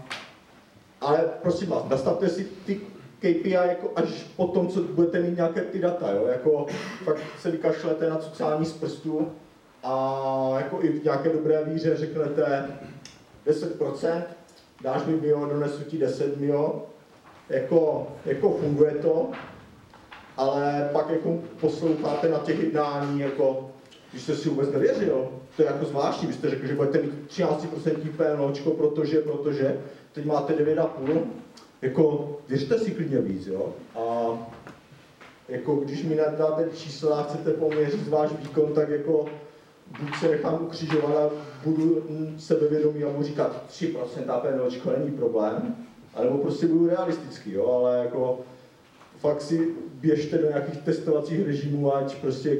ale 1.01 1.29
prosím 1.41 1.69
vás, 1.69 1.89
nastavte 1.89 2.29
si 2.29 2.47
ty 2.65 2.81
KPI 3.19 3.49
jako 3.49 3.91
až 3.95 4.25
po 4.35 4.47
tom, 4.47 4.67
co 4.67 4.81
budete 4.81 5.19
mít 5.19 5.35
nějaké 5.35 5.61
ty 5.61 5.79
data, 5.79 6.11
jo? 6.11 6.27
Jako 6.27 6.65
fakt 7.03 7.21
se 7.39 7.51
vykašlete 7.51 8.09
na 8.09 8.21
sociální 8.21 8.65
z 8.65 8.73
prstů 8.73 9.31
a 9.83 10.53
jako 10.57 10.79
i 10.81 10.89
v 10.89 11.03
nějaké 11.03 11.29
dobré 11.29 11.63
víře 11.63 11.97
řeknete 11.97 12.67
10%, 13.47 14.23
dáš 14.83 15.05
mi 15.05 15.15
mio, 15.15 15.45
donesu 15.45 15.83
ti 15.83 15.97
10 15.97 16.37
mio, 16.37 16.85
jako, 17.49 18.07
jako 18.25 18.51
funguje 18.51 18.91
to, 18.91 19.31
ale 20.37 20.89
pak 20.93 21.09
jako 21.09 21.39
posloucháte 21.61 22.29
na 22.29 22.37
těch 22.37 22.59
jednání, 22.59 23.19
jako, 23.19 23.69
když 24.11 24.23
jste 24.23 24.35
si 24.35 24.49
vůbec 24.49 24.71
nevěřil, 24.71 25.29
to 25.55 25.61
je 25.61 25.65
jako 25.65 25.85
zvláštní, 25.85 26.27
vy 26.27 26.33
jste 26.33 26.49
řekli, 26.49 26.67
že 26.67 26.75
budete 26.75 27.01
mít 27.01 27.13
13% 27.29 28.11
PNOčko, 28.17 28.71
protože, 28.71 29.19
protože, 29.19 29.79
teď 30.13 30.25
máte 30.25 30.53
9,5, 30.53 31.21
jako 31.81 32.35
věřte 32.47 32.79
si 32.79 32.91
klidně 32.91 33.19
víc, 33.19 33.47
jo, 33.47 33.73
a 33.95 34.27
jako 35.49 35.75
když 35.75 36.03
mi 36.03 36.15
nadáte 36.15 36.69
čísla 36.75 37.19
a 37.19 37.23
chcete 37.23 37.51
poměřit 37.51 38.07
váš 38.07 38.31
výkon, 38.31 38.73
tak 38.73 38.89
jako 38.89 39.25
buď 39.99 40.15
se 40.19 40.27
nechám 40.27 40.65
ukřižovat 40.65 41.15
a 41.15 41.29
budu 41.65 42.03
sebevědomý 42.37 43.03
a 43.03 43.09
budu 43.09 43.23
říkat 43.23 43.63
3% 43.69 44.41
PNOčko 44.41 44.91
není 44.97 45.11
problém, 45.11 45.75
anebo 46.13 46.37
prostě 46.37 46.67
budu 46.67 46.87
realistický, 46.87 47.51
jo, 47.51 47.67
ale 47.67 47.97
jako 47.97 48.39
fakt 49.19 49.41
si 49.41 49.67
běžte 49.93 50.37
do 50.37 50.47
nějakých 50.47 50.81
testovacích 50.81 51.45
režimů, 51.45 51.95
ať 51.95 52.15
prostě 52.21 52.57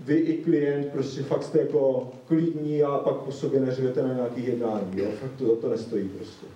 vy 0.00 0.14
i 0.14 0.42
klient 0.42 0.86
prostě 0.92 1.22
fakt 1.22 1.42
jste 1.42 1.58
jako 1.58 2.10
klidní 2.26 2.82
a 2.82 2.98
pak 2.98 3.16
po 3.16 3.32
sobě 3.32 3.60
neřvete 3.60 4.02
na 4.02 4.14
nějakých 4.14 4.48
jednání, 4.48 4.90
jo, 4.94 5.08
fakt 5.20 5.32
to 5.38 5.46
za 5.46 5.60
to 5.60 5.68
nestojí 5.68 6.08
prostě. 6.08 6.46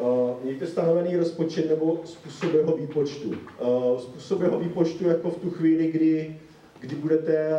Uh, 0.00 0.30
mějte 0.42 0.66
stanovený 0.66 1.16
rozpočet 1.16 1.68
nebo 1.70 2.00
způsob 2.04 2.54
jeho 2.54 2.76
výpočtu. 2.76 3.28
Uh, 3.28 3.98
způsob 3.98 4.40
jeho 4.40 4.58
výpočtu 4.58 5.08
jako 5.08 5.30
v 5.30 5.36
tu 5.36 5.50
chvíli, 5.50 5.92
kdy 5.92 6.36
kdy 6.80 6.96
budete 6.96 7.54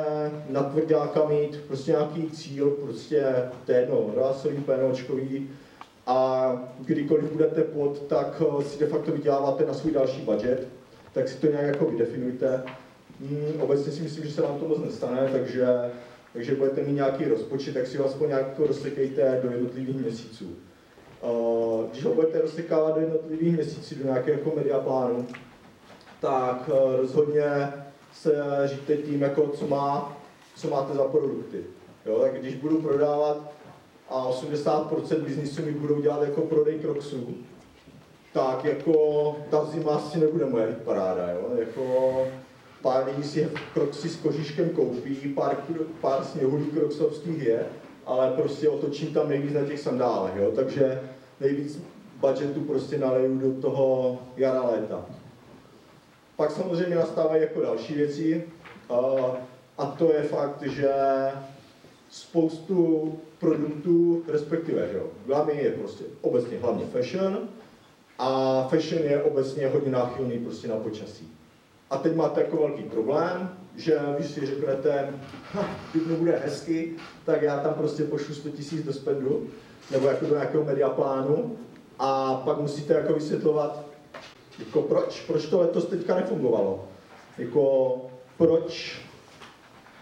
na 0.50 0.64
tvrdáka 0.64 1.26
mít 1.26 1.60
prostě 1.68 1.92
nějaký 1.92 2.32
cíl, 2.32 2.70
prostě 2.70 3.36
to 3.66 3.72
je 3.72 3.80
jedno, 3.80 4.12
rásový, 4.16 4.58
pénočkový, 4.58 5.50
a 6.06 6.52
kdykoliv 6.80 7.32
budete 7.32 7.62
pod, 7.62 8.00
tak 8.00 8.42
eh, 8.60 8.64
si 8.64 8.80
de 8.80 8.88
facto 8.88 9.12
vyděláváte 9.12 9.66
na 9.66 9.74
svůj 9.74 9.94
další 9.94 10.22
budget, 10.22 10.68
tak 11.14 11.28
si 11.28 11.38
to 11.38 11.48
nějak 11.48 11.66
jako 11.66 11.86
vydefinujte. 11.86 12.64
Hmm, 13.20 13.62
obecně 13.62 13.92
si 13.92 14.02
myslím, 14.02 14.26
že 14.26 14.32
se 14.32 14.42
vám 14.42 14.60
to 14.60 14.68
moc 14.68 14.80
nestane, 14.80 15.30
takže, 15.32 15.68
takže 16.34 16.56
budete 16.56 16.84
mít 16.84 16.94
nějaký 16.94 17.26
rozpočet, 17.26 17.74
tak 17.74 17.88
si 17.88 17.98
ho 17.98 18.06
aspoň 18.06 18.28
nějak 18.28 18.60
rozsekejte 18.60 19.40
do 19.44 19.52
jednotlivých 19.52 19.96
měsíců. 19.96 20.56
Když 22.02 22.10
ho 22.10 22.16
budete 22.16 22.42
rozsekávat 22.42 22.96
do 22.96 23.02
jednotlivých 23.02 23.56
měsíců, 23.56 23.96
do 23.96 24.04
nějakého 24.04 24.38
jako 24.38 24.56
media 24.56 24.80
plánu, 24.80 25.28
tak 26.22 26.70
uh, 26.74 26.96
rozhodně 26.96 27.74
se 28.14 28.34
říte 28.66 28.98
tím, 28.98 29.22
jako 29.22 29.48
co, 29.48 29.68
má, 29.68 30.18
co 30.56 30.70
máte 30.70 30.94
za 30.94 31.04
produkty. 31.04 31.64
Jo, 32.06 32.20
tak 32.20 32.40
když 32.40 32.56
budu 32.56 32.82
prodávat 32.82 33.52
a 34.10 34.30
80% 34.30 35.20
biznisu 35.20 35.66
mi 35.66 35.72
budou 35.72 36.02
dělat 36.02 36.24
jako 36.24 36.42
prodej 36.42 36.80
kroxů, 36.80 37.36
tak 38.34 38.66
jako 38.66 39.36
ta 39.50 39.66
zima 39.66 39.92
asi 39.92 40.20
nebude 40.20 40.46
moje 40.46 40.68
paráda, 40.68 41.32
jo? 41.32 41.50
Jako 41.60 42.18
pár 42.82 43.06
lidí 43.06 43.24
si 43.24 43.50
kroxy 43.74 44.10
s 44.10 44.16
kožiškem 44.16 44.70
koupí, 44.70 45.16
pár, 45.16 45.58
pár 46.02 46.24
sněhulí 46.24 46.66
kroxovských 46.66 47.44
je, 47.44 47.66
ale 48.06 48.32
prostě 48.32 48.70
otočím 48.70 49.14
tam 49.14 49.30
nejvíc 49.30 49.54
na 49.54 49.66
těch 49.66 49.80
sandálech, 49.80 50.34
jo? 50.36 50.52
takže 50.56 51.02
nejvíc 51.40 51.82
budgetu 52.22 52.60
prostě 52.62 52.98
naleju 52.98 53.40
do 53.40 53.62
toho 53.62 54.20
jara 54.38 54.62
léta. 54.62 55.06
Pak 56.36 56.52
samozřejmě 56.52 56.96
nastávají 56.96 57.42
jako 57.42 57.62
další 57.62 57.94
věci 57.94 58.44
a 59.78 59.86
to 59.86 60.12
je 60.14 60.24
fakt, 60.24 60.62
že 60.62 60.92
spoustu 62.10 63.14
produktů, 63.40 64.24
respektive, 64.28 64.88
že 64.92 64.98
jo, 64.98 65.08
Glamy 65.26 65.64
je 65.64 65.72
prostě 65.72 66.04
obecně 66.22 66.58
hlavně 66.62 66.86
fashion 66.86 67.40
a 68.20 68.62
fashion 68.68 69.04
je 69.04 69.24
obecně 69.24 69.68
hodně 69.68 69.92
náchylný 69.92 70.40
prostě 70.40 70.68
na 70.68 70.76
počasí. 70.76 71.28
A 71.90 71.98
teď 71.98 72.16
máte 72.16 72.42
jako 72.42 72.58
velký 72.58 72.84
problém, 72.84 73.50
že 73.76 74.00
vy 74.18 74.24
si 74.24 74.46
řeknete, 74.46 75.14
když 75.92 76.18
bude 76.18 76.42
hezky, 76.46 76.94
tak 77.26 77.42
já 77.42 77.60
tam 77.60 77.74
prostě 77.74 78.04
pošlu 78.04 78.36
100 78.36 78.50
000 78.50 78.60
do 78.86 78.94
spendu, 78.94 79.48
nebo 79.92 80.08
jako 80.08 80.26
do 80.26 80.36
nějakého 80.36 80.64
mediaplánu 80.64 81.58
a 82.04 82.42
pak 82.46 82.60
musíte 82.60 82.94
jako 82.94 83.14
vysvětlovat, 83.14 83.86
jako 84.60 84.82
proč? 84.82 85.22
Proč 85.22 85.46
to 85.46 85.60
letos 85.60 85.86
teďka 85.86 86.16
nefungovalo? 86.16 86.84
Jako 87.38 87.96
proč, 88.38 89.02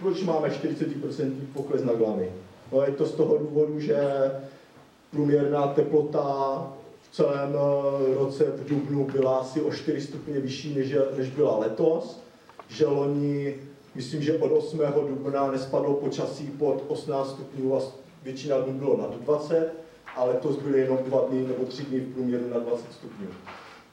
proč 0.02 0.24
máme 0.24 0.50
40% 0.50 1.32
pokles 1.54 1.84
na 1.84 1.94
glamy? 1.94 2.32
No 2.72 2.82
je 2.82 2.92
to 2.92 3.06
z 3.06 3.12
toho 3.12 3.38
důvodu, 3.38 3.80
že 3.80 4.02
průměrná 5.12 5.68
teplota 5.68 6.68
v 7.02 7.16
celém 7.16 7.56
eh, 7.56 8.14
roce 8.14 8.44
v 8.44 8.70
Dubnu 8.70 9.06
byla 9.06 9.38
asi 9.38 9.62
o 9.62 9.72
4 9.72 10.02
stupně 10.02 10.40
vyšší, 10.40 10.76
než, 10.76 10.96
než 11.18 11.30
byla 11.30 11.58
letos, 11.58 12.20
že 12.70 12.88
loni, 12.88 13.56
myslím, 13.96 14.22
že 14.22 14.38
od 14.38 14.52
8. 14.52 14.80
dubna 15.08 15.52
nespadlo 15.52 15.94
počasí 15.94 16.48
pod 16.48 16.84
18 16.88 17.30
stupňů 17.30 17.78
a 17.78 17.82
většina 18.24 18.58
dnů 18.58 18.74
bylo 18.74 18.98
nad 18.98 19.22
20, 19.22 19.89
ale 20.16 20.34
letos 20.34 20.58
byly 20.58 20.80
jenom 20.80 20.98
dva 20.98 21.22
dny 21.30 21.48
nebo 21.48 21.66
tři 21.66 21.84
dny 21.84 22.00
v 22.00 22.14
průměru 22.14 22.50
na 22.54 22.60
20 22.60 22.94
stupňů. 22.94 23.28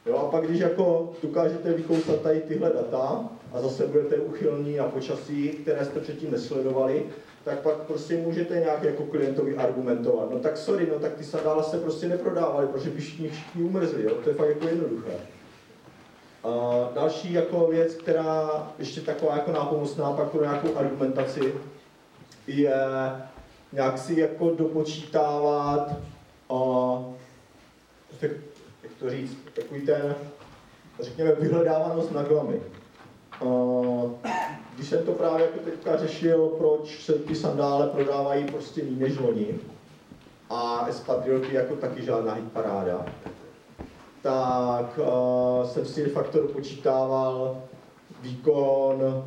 Jo, 0.06 0.16
a 0.16 0.30
pak 0.30 0.46
když 0.46 0.60
jako 0.60 1.12
dokážete 1.22 1.72
vykousat 1.72 2.20
tady 2.20 2.40
tyhle 2.40 2.70
data 2.70 3.28
a 3.52 3.60
zase 3.60 3.86
budete 3.86 4.16
uchylní 4.16 4.76
na 4.76 4.84
počasí, 4.84 5.48
které 5.48 5.84
jste 5.84 6.00
předtím 6.00 6.30
nesledovali, 6.30 7.06
tak 7.44 7.60
pak 7.60 7.76
prostě 7.76 8.16
můžete 8.16 8.54
nějak 8.54 8.82
jako 8.82 9.02
klientovi 9.02 9.56
argumentovat. 9.56 10.30
No 10.30 10.38
tak 10.38 10.56
sorry, 10.56 10.88
no 10.92 10.98
tak 10.98 11.14
ty 11.14 11.24
sandále 11.24 11.64
se 11.64 11.78
prostě 11.78 12.08
neprodávaly, 12.08 12.66
protože 12.66 12.90
by 12.90 13.00
všichni, 13.00 13.28
všichni 13.28 13.62
umrzli, 13.62 14.04
jo? 14.04 14.14
to 14.24 14.28
je 14.28 14.34
fakt 14.34 14.48
jako 14.48 14.68
jednoduché. 14.68 15.12
Uh, 16.44 16.52
další 16.94 17.32
jako 17.32 17.66
věc, 17.66 17.94
která 17.94 18.50
ještě 18.78 19.00
taková 19.00 19.34
jako 19.34 19.52
nápomocná 19.52 20.12
pak 20.12 20.30
pro 20.30 20.42
nějakou 20.42 20.76
argumentaci, 20.76 21.54
je 22.46 22.74
nějak 23.72 23.98
si 23.98 24.20
jako 24.20 24.50
dopočítávat, 24.50 25.92
uh, 26.48 27.04
jak, 28.20 28.32
jak 28.82 28.92
to 28.98 29.10
říct, 29.10 29.36
takový 29.54 29.86
ten, 29.86 30.14
řekněme, 31.00 31.32
vyhledávanost 31.32 32.12
na 32.12 32.22
glamy. 32.22 32.60
Když 34.74 34.88
jsem 34.88 35.04
to 35.04 35.12
právě 35.12 35.46
jako 35.46 35.58
teďka 35.58 35.96
řešil, 35.96 36.46
proč 36.46 37.04
se 37.04 37.12
ty 37.12 37.34
sandále 37.34 37.86
prodávají 37.86 38.44
prostě 38.44 38.82
méně 38.82 38.96
než 38.96 39.18
loni, 39.18 39.58
a 40.50 40.86
espadrilky 40.88 41.54
jako 41.54 41.76
taky 41.76 42.04
žádná 42.04 42.34
hitparáda, 42.34 43.06
tak 44.22 44.98
uh, 44.98 45.66
jsem 45.66 45.86
si 45.86 46.02
de 46.02 46.08
facto 46.08 46.42
dopočítával 46.42 47.62
výkon, 48.22 49.24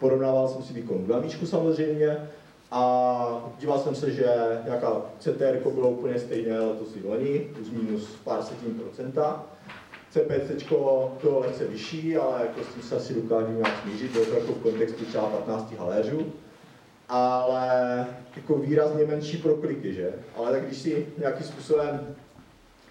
porovnával 0.00 0.48
jsem 0.48 0.62
si 0.62 0.72
výkon 0.72 1.04
v 1.04 1.46
samozřejmě 1.46 2.28
a 2.70 3.52
díval 3.58 3.78
jsem 3.78 3.94
se, 3.94 4.10
že 4.10 4.26
nějaká 4.64 5.02
CTR 5.18 5.58
bylo 5.74 5.90
úplně 5.90 6.18
stejné 6.18 6.60
letos 6.60 6.96
i 6.96 7.08
loni, 7.08 7.38
plus 7.54 7.70
minus 7.70 8.16
pár 8.24 8.42
setin 8.42 8.74
procenta. 8.74 9.44
CPC 10.10 10.70
bylo 11.22 11.40
lehce 11.40 11.64
vyšší, 11.64 12.16
ale 12.16 12.40
jako 12.40 12.60
s 12.64 12.74
tím 12.74 12.82
se 12.82 12.96
asi 12.96 13.14
dokážu 13.14 13.52
nějak 13.52 13.82
smířit, 13.82 14.12
bylo 14.12 14.24
to 14.24 14.34
jako 14.34 14.52
v 14.52 14.62
kontextu 14.62 15.04
třeba 15.04 15.26
15 15.26 15.74
haléřů 15.78 16.32
ale 17.08 18.06
jako 18.36 18.58
výrazně 18.58 19.04
menší 19.04 19.36
prokliky, 19.36 19.94
že? 19.94 20.12
Ale 20.36 20.52
tak 20.52 20.66
když 20.66 20.78
si 20.78 21.06
nějakým 21.18 21.46
způsobem 21.46 22.16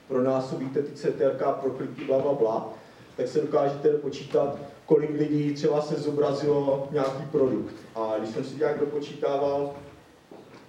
pronásobíte 0.07 0.81
ty 0.81 0.91
CTRK 0.91 1.43
prokliky, 1.61 2.05
bla, 2.05 2.19
bla, 2.19 2.33
bla, 2.33 2.73
tak 3.17 3.27
se 3.27 3.41
dokážete 3.41 3.89
počítat, 3.89 4.57
kolik 4.87 5.19
lidí 5.19 5.53
třeba 5.53 5.81
se 5.81 5.95
zobrazilo 5.95 6.87
nějaký 6.91 7.23
produkt. 7.31 7.75
A 7.95 8.15
když 8.17 8.29
jsem 8.29 8.43
si 8.43 8.55
nějak 8.55 8.79
dopočítával 8.79 9.71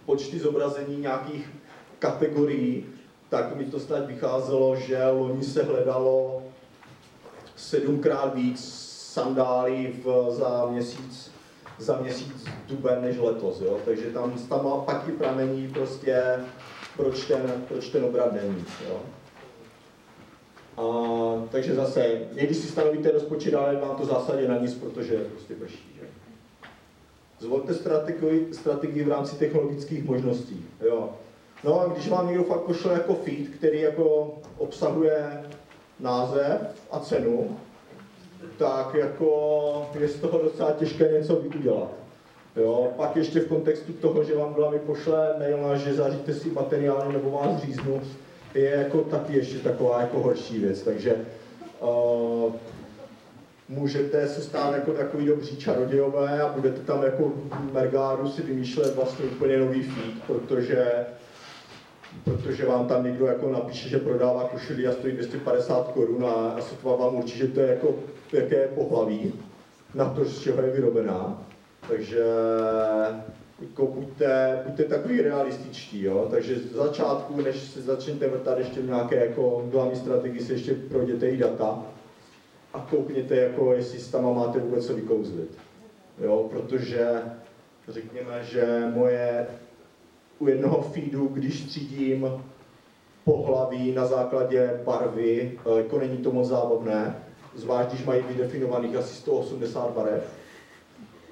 počty 0.07 0.38
zobrazení 0.38 0.96
nějakých 0.96 1.50
kategorií, 1.98 2.87
tak 3.28 3.57
mi 3.57 3.64
to 3.64 3.81
snad 3.81 4.07
vycházelo, 4.07 4.76
že 4.76 5.07
loni 5.07 5.44
se 5.44 5.62
hledalo 5.62 6.42
sedmkrát 7.57 8.35
víc 8.35 8.61
sandálí 9.12 9.87
v, 10.04 10.31
za 10.31 10.66
měsíc 10.70 11.31
za 11.78 11.98
měsíc 12.00 12.44
duben 12.68 13.02
než 13.02 13.18
letos, 13.18 13.61
jo? 13.61 13.78
takže 13.85 14.11
tam, 14.11 14.33
tam 14.48 14.83
pak 14.87 15.09
i 15.09 15.12
pramení 15.12 15.68
prostě, 15.68 16.22
proč 16.96 17.24
ten, 17.24 17.64
proč 17.68 17.88
ten 17.88 18.04
obrat 18.04 18.33
není. 18.33 18.64
Jo? 18.88 19.00
A, 20.78 20.82
takže 21.50 21.74
zase, 21.74 22.20
když 22.32 22.56
si 22.56 22.66
stanovíte 22.66 23.10
rozpočet, 23.10 23.54
ale 23.54 23.76
vám 23.76 23.96
to 23.96 24.04
zásadě 24.04 24.48
na 24.48 24.58
nic, 24.58 24.74
protože 24.74 25.16
prostě 25.16 25.54
prší. 25.54 25.96
Že? 26.00 26.06
Zvolte 27.38 27.74
strategii, 27.74 28.54
strategii 28.54 29.04
v 29.04 29.08
rámci 29.08 29.36
technologických 29.36 30.04
možností. 30.04 30.66
Jo. 30.80 31.10
No 31.64 31.80
a 31.80 31.86
když 31.86 32.08
vám 32.08 32.28
někdo 32.28 32.44
fakt 32.44 32.60
pošle 32.60 32.92
jako 32.92 33.14
feed, 33.14 33.48
který 33.48 33.80
jako 33.80 34.34
obsahuje 34.58 35.42
název 36.00 36.60
a 36.90 37.00
cenu, 37.00 37.56
tak 38.58 38.94
jako 38.94 39.88
je 40.00 40.08
z 40.08 40.20
toho 40.20 40.42
docela 40.42 40.72
těžké 40.72 41.12
něco 41.12 41.36
udělat. 41.36 41.88
Jo, 42.56 42.88
pak 42.96 43.16
ještě 43.16 43.40
v 43.40 43.48
kontextu 43.48 43.92
toho, 43.92 44.24
že 44.24 44.36
vám 44.36 44.52
hlavy 44.54 44.78
pošle 44.78 45.34
mail, 45.38 45.76
že 45.76 45.94
zaříte 45.94 46.34
si 46.34 46.50
materiály 46.50 47.12
nebo 47.12 47.30
vás 47.30 47.62
říznu, 47.62 48.00
je 48.54 48.70
jako 48.70 49.00
taky 49.00 49.37
ještě 49.37 49.58
taková 49.58 50.00
jako 50.00 50.20
horší 50.20 50.58
věc. 50.58 50.82
Takže 50.82 51.16
uh, 51.80 52.52
můžete 53.68 54.28
se 54.28 54.42
stát 54.42 54.74
jako 54.74 54.92
takový 54.92 55.26
dobří 55.26 55.56
čarodějové 55.56 56.42
a 56.42 56.52
budete 56.52 56.80
tam 56.80 57.02
jako 57.02 57.32
Mergáru 57.72 58.28
si 58.28 58.42
vymýšlet 58.42 58.96
vlastně 58.96 59.24
úplně 59.24 59.58
nový 59.58 59.82
feed, 59.82 60.22
protože 60.26 61.06
protože 62.24 62.66
vám 62.66 62.87
tam 62.87 63.04
někdo 63.04 63.26
jako 63.26 63.52
napíše, 63.52 63.88
že 63.88 63.98
prodává 63.98 64.44
košilí 64.44 64.87
a 64.87 64.92
stojí 64.92 65.12
250 65.12 65.88
korun 65.88 66.24
a, 66.24 66.61
sotva 66.61 66.96
vám 66.96 67.14
určí, 67.14 67.38
že 67.38 67.48
to 67.48 67.61
je 67.61 67.68
jako 67.68 67.94
jaké 68.32 68.68
pohlaví, 68.68 69.32
na 69.94 70.04
to, 70.04 70.24
z 70.24 70.40
čeho 70.40 70.62
je 70.62 70.70
vyrobená. 70.70 71.42
Takže 71.88 72.24
jako 73.60 73.86
buďte, 73.86 74.62
buďte 74.66 74.84
takový 74.84 75.22
realističtí, 75.22 76.02
jo? 76.02 76.28
takže 76.30 76.58
z 76.58 76.72
začátku, 76.72 77.40
než 77.40 77.56
se 77.56 77.82
začnete 77.82 78.28
vrtat 78.28 78.58
ještě 78.58 78.80
v 78.80 78.86
nějaké 78.86 79.16
jako 79.16 79.68
hlavní 79.72 79.96
strategii, 79.96 80.40
se 80.40 80.52
ještě 80.52 80.74
projděte 80.74 81.28
i 81.28 81.36
data 81.36 81.82
a 82.74 82.86
koukněte, 82.90 83.36
jako, 83.36 83.72
jestli 83.72 83.98
s 83.98 84.10
tam 84.10 84.34
máte 84.36 84.58
vůbec 84.58 84.86
co 84.86 84.94
vykouzlit. 84.94 85.58
Jo? 86.20 86.46
Protože 86.50 87.22
řekněme, 87.88 88.44
že 88.44 88.92
moje 88.94 89.46
u 90.38 90.48
jednoho 90.48 90.82
feedu, 90.82 91.28
když 91.28 91.60
třídím 91.60 92.26
pohlaví 93.24 93.92
na 93.92 94.06
základě 94.06 94.80
barvy, 94.84 95.58
eh, 95.58 95.78
jako 95.78 95.98
není 95.98 96.16
to 96.16 96.32
moc 96.32 96.48
zábavné, 96.48 97.16
zvlášť 97.54 97.88
když 97.88 98.04
mají 98.04 98.22
vydefinovaných 98.22 98.96
asi 98.96 99.14
180 99.14 99.90
barev. 99.90 100.32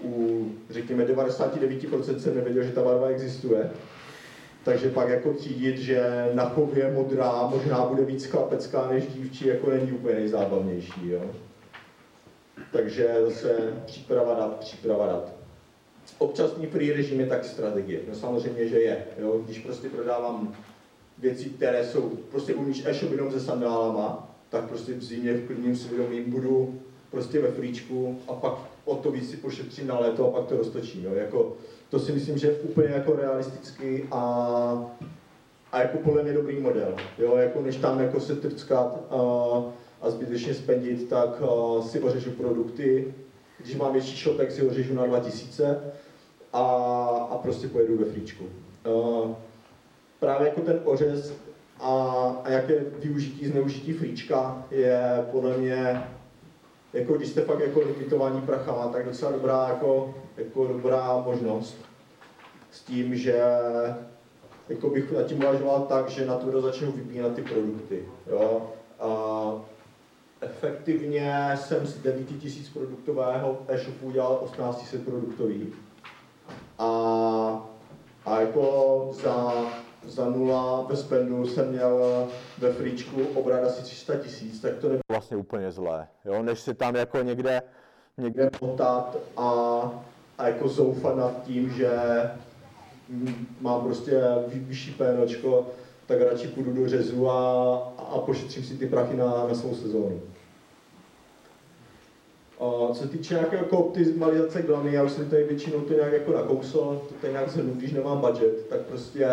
U, 0.03 0.47
řekněme, 0.71 1.05
99% 1.05 2.17
jsem 2.17 2.35
nevěděl, 2.35 2.63
že 2.63 2.73
ta 2.73 2.85
barva 2.85 3.09
existuje. 3.09 3.71
Takže 4.65 4.91
pak 4.91 5.09
jako 5.09 5.33
třídit, 5.33 5.79
že 5.79 6.31
na 6.33 6.49
chově 6.49 6.93
modrá 6.93 7.47
možná 7.47 7.87
bude 7.87 8.05
víc 8.05 8.27
chlapecká 8.27 8.89
než 8.91 9.07
dívčí, 9.07 9.47
jako 9.47 9.71
není 9.71 9.93
úplně 9.93 10.15
nejzábavnější. 10.15 11.09
Jo? 11.11 11.31
Takže 12.73 13.15
zase 13.25 13.73
příprava 13.87 14.35
dat, 14.35 14.57
příprava 14.57 15.07
dat. 15.07 15.33
Občasný 16.19 16.67
free 16.67 16.93
režim 16.93 17.21
je 17.21 17.27
tak 17.27 17.45
strategie. 17.45 18.01
No 18.09 18.15
samozřejmě, 18.15 18.69
že 18.69 18.81
je. 18.81 19.05
Jo? 19.19 19.41
Když 19.45 19.59
prostě 19.59 19.89
prodávám 19.89 20.55
věci, 21.19 21.45
které 21.45 21.85
jsou, 21.85 22.11
prostě 22.31 22.55
umíš 22.55 22.83
e-shop 22.87 23.13
jenom 23.13 23.31
se 23.31 23.41
sandálama, 23.41 24.37
tak 24.49 24.65
prostě 24.65 24.95
v 24.95 25.05
zimě 25.05 25.33
v 25.33 25.47
klidným 25.47 25.77
svědomím 25.77 26.31
budu 26.31 26.81
prostě 27.11 27.41
ve 27.41 27.51
fríčku 27.51 28.21
a 28.29 28.33
pak 28.33 28.55
o 28.87 28.97
to 28.97 29.11
víc 29.11 29.31
si 29.31 29.37
pošetřím 29.37 29.87
na 29.87 29.99
léto 29.99 30.27
a 30.27 30.31
pak 30.31 30.49
to 30.49 30.57
roztočím. 30.57 31.05
Jo? 31.05 31.15
Jako, 31.15 31.53
to 31.91 31.99
si 31.99 32.13
myslím, 32.13 32.39
že 32.39 32.47
je 32.47 32.55
úplně 32.55 32.89
jako 32.89 33.17
realistický 33.17 34.03
a, 34.11 34.91
a 35.73 35.81
jako 35.81 35.99
podle 35.99 36.23
mě 36.23 36.33
dobrý 36.33 36.61
model. 36.61 36.97
Jo? 37.19 37.37
Jako 37.37 37.63
než 37.63 37.77
tam 37.77 38.01
jako 38.01 38.21
se 38.21 38.37
trckat 38.37 39.07
a, 39.11 39.17
a 40.01 40.11
zbytečně 40.11 40.55
spendit, 40.55 41.09
tak 41.09 41.43
a, 41.43 41.83
si 41.83 42.01
ořežu 42.01 42.31
produkty. 42.31 43.15
Když 43.59 43.77
mám 43.77 43.93
větší 43.93 44.23
shop, 44.23 44.37
tak 44.37 44.53
si 44.53 44.69
ořežu 44.69 44.95
na 44.95 45.07
2000 45.07 45.81
a, 46.53 46.63
a 47.31 47.39
prostě 47.39 47.69
pojedu 47.69 47.97
ve 47.97 48.05
fríčku. 48.05 48.45
A, 48.85 49.35
právě 50.21 50.49
jako 50.49 50.61
ten 50.61 50.81
ořez 50.85 51.35
a, 51.81 51.91
a 52.45 52.51
jaké 52.51 52.85
využití, 52.99 53.47
zneužití 53.47 53.93
fríčka 53.93 54.67
je 54.71 55.27
podle 55.31 55.59
mě, 55.59 56.03
jako 56.93 57.13
když 57.13 57.29
jste 57.29 57.41
fakt 57.41 57.61
jako 57.61 57.81
limitovaní 57.81 58.41
prachama, 58.41 58.89
tak 58.89 59.05
docela 59.05 59.33
dobrá, 59.33 59.69
jako, 59.69 60.15
jako 60.37 60.67
dobrá 60.67 61.23
možnost. 61.27 61.77
S 62.71 62.81
tím, 62.81 63.17
že 63.17 63.43
jako 64.69 64.91
bych 64.91 65.13
na 65.13 65.23
tím 65.23 65.39
uvažoval 65.39 65.81
tak, 65.81 66.09
že 66.09 66.27
na 66.27 66.37
to 66.37 66.61
začnu 66.61 66.93
vypínat 66.93 67.35
ty 67.35 67.43
produkty. 67.43 68.05
Jo? 68.27 68.63
A 69.01 69.53
efektivně 70.41 71.53
jsem 71.55 71.87
z 71.87 71.99
9000 71.99 72.71
produktového 72.73 73.59
e-shopu 73.69 74.07
udělal 74.07 74.41
1800 74.45 75.05
produktový. 75.05 75.73
A, 76.79 77.69
a 78.27 78.41
jako 78.41 79.09
za 79.13 79.55
za 80.05 80.31
nula 80.31 80.83
ve 80.83 80.97
spendu 80.97 81.47
jsem 81.47 81.69
měl 81.69 82.27
ve 82.59 82.73
fríčku 82.73 83.23
obrat 83.35 83.65
asi 83.65 83.83
300 83.83 84.17
tisíc, 84.17 84.61
tak 84.61 84.73
to 84.77 84.87
nebylo 84.87 85.03
vlastně 85.09 85.37
úplně 85.37 85.71
zlé, 85.71 86.09
jo? 86.25 86.43
než 86.43 86.61
si 86.61 86.75
tam 86.75 86.97
jako 86.97 87.23
někde, 87.23 87.63
někde 88.19 88.51
potat 88.59 89.17
a, 89.37 89.51
a 90.39 90.49
jako 90.49 90.69
zoufat 90.69 91.17
nad 91.17 91.43
tím, 91.43 91.71
že 91.71 91.91
mám 93.61 93.81
prostě 93.81 94.23
vyšší 94.47 94.91
pénočko, 94.91 95.67
tak 96.07 96.21
radši 96.21 96.49
půjdu 96.49 96.73
do 96.73 96.89
řezu 96.89 97.31
a, 97.31 97.75
a 97.99 98.19
pošetřím 98.19 98.65
si 98.65 98.77
ty 98.77 98.87
prachy 98.87 99.17
na, 99.17 99.47
na 99.49 99.55
svou 99.55 99.75
sezónu. 99.75 100.21
A 102.61 102.95
co 102.95 102.95
se 102.95 103.09
týče 103.09 103.35
nějaké 103.35 103.57
jako 103.57 103.79
optimalizace 103.79 104.63
glany, 104.63 104.93
já 104.93 105.03
už 105.03 105.13
jsem 105.13 105.31
tady 105.31 105.45
většinou 105.45 105.81
to 105.81 105.93
nějak 105.93 106.13
jako 106.13 106.33
nakousl, 106.33 107.03
to 107.09 107.15
tady 107.21 107.33
nějak 107.33 107.51
zhrnu, 107.51 107.75
když 107.75 107.93
nemám 107.93 108.21
budget, 108.21 108.69
tak 108.69 108.81
prostě 108.81 109.29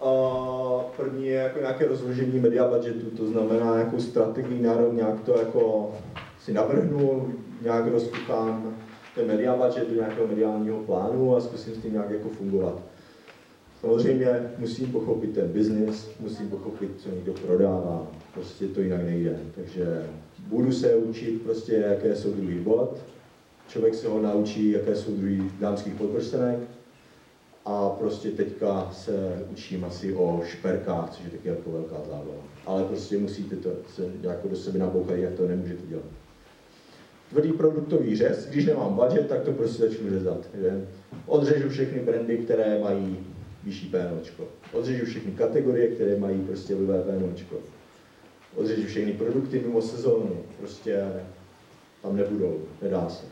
Uh, 0.00 0.82
první 0.96 1.26
je 1.26 1.34
jako 1.34 1.58
nějaké 1.58 1.88
rozložení 1.88 2.40
media 2.40 2.68
budgetu, 2.68 3.10
to 3.16 3.26
znamená 3.26 3.74
nějakou 3.74 4.00
strategii 4.00 4.62
národ, 4.62 4.92
nějak 4.92 5.20
to 5.20 5.38
jako 5.38 5.94
si 6.40 6.52
navrhnu, 6.52 7.32
nějak 7.62 7.86
rozkuchám 7.86 8.76
ten 9.14 9.26
media 9.26 9.56
budget 9.56 9.88
do 9.88 9.94
nějakého 9.94 10.26
mediálního 10.26 10.78
plánu 10.78 11.36
a 11.36 11.40
zkusím 11.40 11.74
s 11.74 11.78
tím 11.78 11.92
nějak 11.92 12.10
jako 12.10 12.28
fungovat. 12.28 12.82
Samozřejmě 13.80 14.50
musím 14.58 14.92
pochopit 14.92 15.34
ten 15.34 15.48
biznis, 15.48 16.10
musím 16.20 16.48
pochopit, 16.48 16.90
co 16.96 17.10
někdo 17.10 17.32
prodává, 17.32 18.06
prostě 18.34 18.66
to 18.66 18.80
jinak 18.80 19.02
nejde. 19.04 19.38
Takže 19.54 20.06
budu 20.46 20.72
se 20.72 20.94
učit 20.94 21.42
prostě, 21.42 21.74
jaké 21.74 22.16
jsou 22.16 22.32
druhý 22.32 22.58
bod, 22.58 22.98
člověk 23.68 23.94
se 23.94 24.08
ho 24.08 24.22
naučí, 24.22 24.70
jaké 24.70 24.96
jsou 24.96 25.10
druhý 25.10 25.50
dámských 25.60 25.94
podprstenek, 25.94 26.58
a 27.66 27.88
prostě 27.88 28.30
teďka 28.30 28.90
se 28.92 29.46
učím 29.52 29.84
asi 29.84 30.14
o 30.14 30.42
šperkách, 30.44 31.10
což 31.10 31.24
je 31.24 31.30
taky 31.30 31.48
jako 31.48 31.70
velká 31.70 31.96
zábava. 31.96 32.42
Ale 32.66 32.84
prostě 32.84 33.18
musíte 33.18 33.56
to 33.56 33.70
se 33.94 34.02
jako 34.22 34.48
do 34.48 34.56
sebe 34.56 34.78
nabouchat, 34.78 35.16
jak 35.16 35.34
to 35.34 35.48
nemůžete 35.48 35.86
dělat. 35.86 36.04
Tvrdý 37.30 37.52
produktový 37.52 38.16
řez, 38.16 38.46
když 38.46 38.66
nemám 38.66 38.94
budget, 38.94 39.28
tak 39.28 39.42
to 39.42 39.52
prostě 39.52 39.88
začnu 39.88 40.10
řezat. 40.10 40.48
Že? 40.60 40.86
Odřežu 41.26 41.68
všechny 41.68 42.00
brandy, 42.00 42.38
které 42.38 42.78
mají 42.82 43.18
vyšší 43.64 43.88
PNOčko. 43.88 44.44
Odřežu 44.72 45.06
všechny 45.06 45.32
kategorie, 45.32 45.88
které 45.88 46.18
mají 46.18 46.40
prostě 46.40 46.74
livé 46.74 47.02
PNOčko. 47.02 47.56
Odřežu 48.54 48.86
všechny 48.86 49.12
produkty 49.12 49.62
mimo 49.66 49.82
sezónu. 49.82 50.36
Prostě 50.58 51.02
tam 52.02 52.16
nebudou, 52.16 52.60
nedá 52.82 53.08
se. 53.08 53.24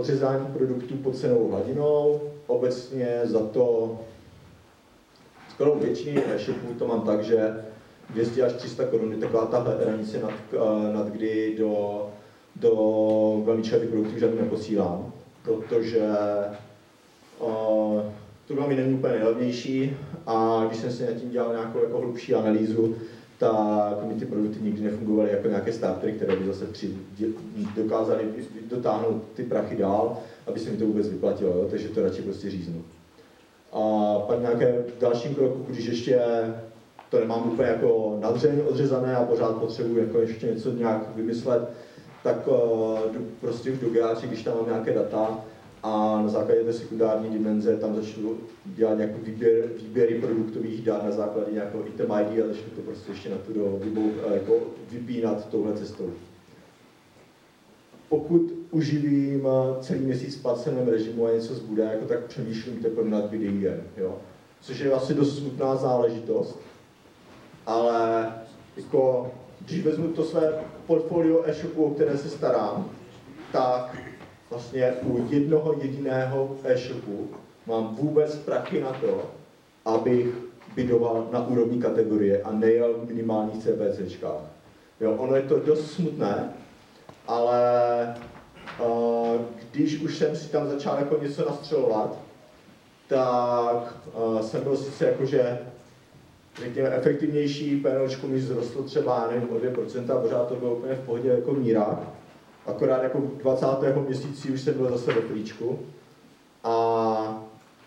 Odřezání 0.00 0.46
produktů 0.46 0.96
pod 0.96 1.16
cenou 1.16 1.48
hladinou, 1.48 2.20
obecně 2.46 3.20
za 3.24 3.46
to 3.46 3.98
skoro 5.50 5.74
většině 5.74 6.22
e-shopů 6.34 6.74
to 6.78 6.86
mám 6.86 7.00
tak, 7.00 7.24
že 7.24 7.64
200 8.10 8.42
až 8.42 8.52
300 8.52 8.84
korun 8.84 9.12
je 9.12 9.18
taková 9.18 9.46
ta 9.46 9.76
hranice, 9.84 10.20
nad, 10.20 10.32
eh, 10.52 10.92
nad 10.92 11.06
kdy 11.06 11.54
do, 11.58 12.06
do 12.56 12.72
velmi 13.44 13.62
ty 13.62 13.86
produktů 13.86 14.18
žádný 14.18 14.36
neposílám, 14.40 15.12
protože 15.42 16.08
uh, 17.38 18.02
to 18.46 18.54
velmi 18.54 18.76
není 18.76 18.94
úplně 18.94 19.14
nejlevnější 19.14 19.96
a 20.26 20.64
když 20.68 20.80
jsem 20.80 20.92
si 20.92 21.06
nad 21.06 21.12
tím 21.12 21.30
dělal 21.30 21.52
nějakou 21.52 21.78
jako 21.78 21.98
hlubší 21.98 22.34
analýzu, 22.34 22.96
tak 23.40 24.02
mi 24.04 24.14
ty 24.14 24.24
produkty 24.24 24.60
nikdy 24.60 24.82
nefungovaly 24.82 25.30
jako 25.30 25.48
nějaké 25.48 25.72
startery, 25.72 26.12
které 26.12 26.36
by 26.36 26.46
zase 26.46 26.64
při, 26.64 26.98
dokázaly 27.76 28.24
dotáhnout 28.68 29.22
ty 29.34 29.42
prachy 29.42 29.76
dál, 29.76 30.18
aby 30.46 30.60
se 30.60 30.70
mi 30.70 30.76
to 30.76 30.84
vůbec 30.84 31.08
vyplatilo, 31.08 31.50
jo? 31.50 31.66
takže 31.70 31.88
to 31.88 32.02
radši 32.02 32.22
prostě 32.22 32.50
říznu. 32.50 32.82
A 33.72 34.14
pak 34.26 34.40
nějaké 34.40 34.84
dalším 35.00 35.34
kroku, 35.34 35.64
když 35.68 35.86
ještě 35.86 36.20
to 37.10 37.20
nemám 37.20 37.52
úplně 37.52 37.68
jako 37.68 38.18
nadřeň 38.20 38.60
odřezané 38.66 39.16
a 39.16 39.24
pořád 39.24 39.58
potřebuji 39.58 39.96
jako 39.96 40.18
ještě 40.18 40.46
něco 40.46 40.70
nějak 40.72 41.16
vymyslet, 41.16 41.62
tak 42.22 42.48
uh, 42.48 42.54
prostě 43.40 43.70
už 43.70 43.78
do 43.78 43.88
když 44.22 44.42
tam 44.42 44.54
mám 44.54 44.66
nějaké 44.66 44.94
data, 44.94 45.38
a 45.82 46.22
na 46.22 46.28
základě 46.28 46.64
té 46.64 46.72
sekundární 46.72 47.30
dimenze 47.30 47.76
tam 47.76 47.94
začnu 47.94 48.36
dělat 48.64 48.94
nějaký 48.94 49.20
výběr, 49.22 49.64
výběry 49.82 50.14
produktových 50.14 50.82
dat 50.82 51.04
na 51.04 51.10
základě 51.10 51.52
nějakého 51.52 51.88
item 51.88 52.06
ID 52.06 52.44
a 52.44 52.46
začnu 52.46 52.70
to 52.76 52.82
prostě 52.82 53.12
ještě 53.12 53.28
na 53.30 53.36
to 53.46 53.52
do, 53.52 53.78
vybou, 53.84 54.12
jako 54.34 54.60
vypínat 54.90 55.48
touhle 55.48 55.72
cestou. 55.72 56.10
Pokud 58.08 58.52
uživím 58.70 59.48
celý 59.80 60.00
měsíc 60.00 60.36
v 60.36 60.42
placeném 60.42 60.88
režimu 60.88 61.26
a 61.26 61.32
něco 61.32 61.54
zbude, 61.54 61.82
jako 61.82 62.04
tak 62.04 62.24
přemýšlím 62.24 62.76
teprve 62.76 63.10
nad 63.10 63.24
biddingem, 63.24 63.82
jo? 63.96 64.18
což 64.60 64.78
je 64.78 64.92
asi 64.92 65.14
dost 65.14 65.38
smutná 65.38 65.76
záležitost, 65.76 66.58
ale 67.66 68.32
jako, 68.76 69.30
když 69.60 69.84
vezmu 69.84 70.08
to 70.08 70.24
své 70.24 70.52
portfolio 70.86 71.42
e-shopu, 71.46 71.84
o 71.84 71.90
které 71.90 72.18
se 72.18 72.28
starám, 72.28 72.90
tak 73.52 73.96
vlastně 74.50 74.92
u 75.02 75.26
jednoho 75.30 75.74
jediného 75.82 76.56
e-shopu 76.64 77.28
mám 77.66 77.94
vůbec 77.94 78.36
prachy 78.36 78.80
na 78.80 78.92
to, 78.92 79.30
abych 79.84 80.26
bidoval 80.74 81.28
na 81.32 81.46
úrovni 81.46 81.82
kategorie 81.82 82.42
a 82.42 82.52
nejel 82.52 82.94
v 82.94 83.08
minimálních 83.08 83.62
CPCčkách. 83.62 84.42
Jo, 85.00 85.12
ono 85.12 85.36
je 85.36 85.42
to 85.42 85.58
dost 85.58 85.90
smutné, 85.90 86.52
ale 87.26 87.62
uh, 88.80 89.40
když 89.70 90.00
už 90.00 90.18
jsem 90.18 90.36
si 90.36 90.48
tam 90.48 90.68
začal 90.68 90.98
jako 90.98 91.18
něco 91.22 91.44
nastřelovat, 91.44 92.18
tak 93.08 93.96
uh, 94.14 94.40
jsem 94.40 94.62
byl 94.62 94.76
sice 94.76 95.06
jakože, 95.06 95.58
řekněme, 96.60 96.88
efektivnější, 96.88 97.80
PNOčko 97.80 98.26
mi 98.26 98.40
zrostlo 98.40 98.82
třeba, 98.82 99.28
nevím, 99.30 99.50
o 99.50 99.58
2%, 99.58 100.22
pořád 100.22 100.48
to 100.48 100.56
bylo 100.56 100.74
úplně 100.74 100.94
v 100.94 101.00
pohodě 101.00 101.28
jako 101.28 101.52
mírách, 101.52 101.98
akorát 102.66 103.02
jako 103.02 103.22
20. 103.42 103.66
měsíci 104.06 104.50
už 104.50 104.60
jsem 104.60 104.74
byl 104.74 104.90
zase 104.90 105.12
ve 105.12 105.20
klíčku. 105.20 105.78
A, 106.64 106.72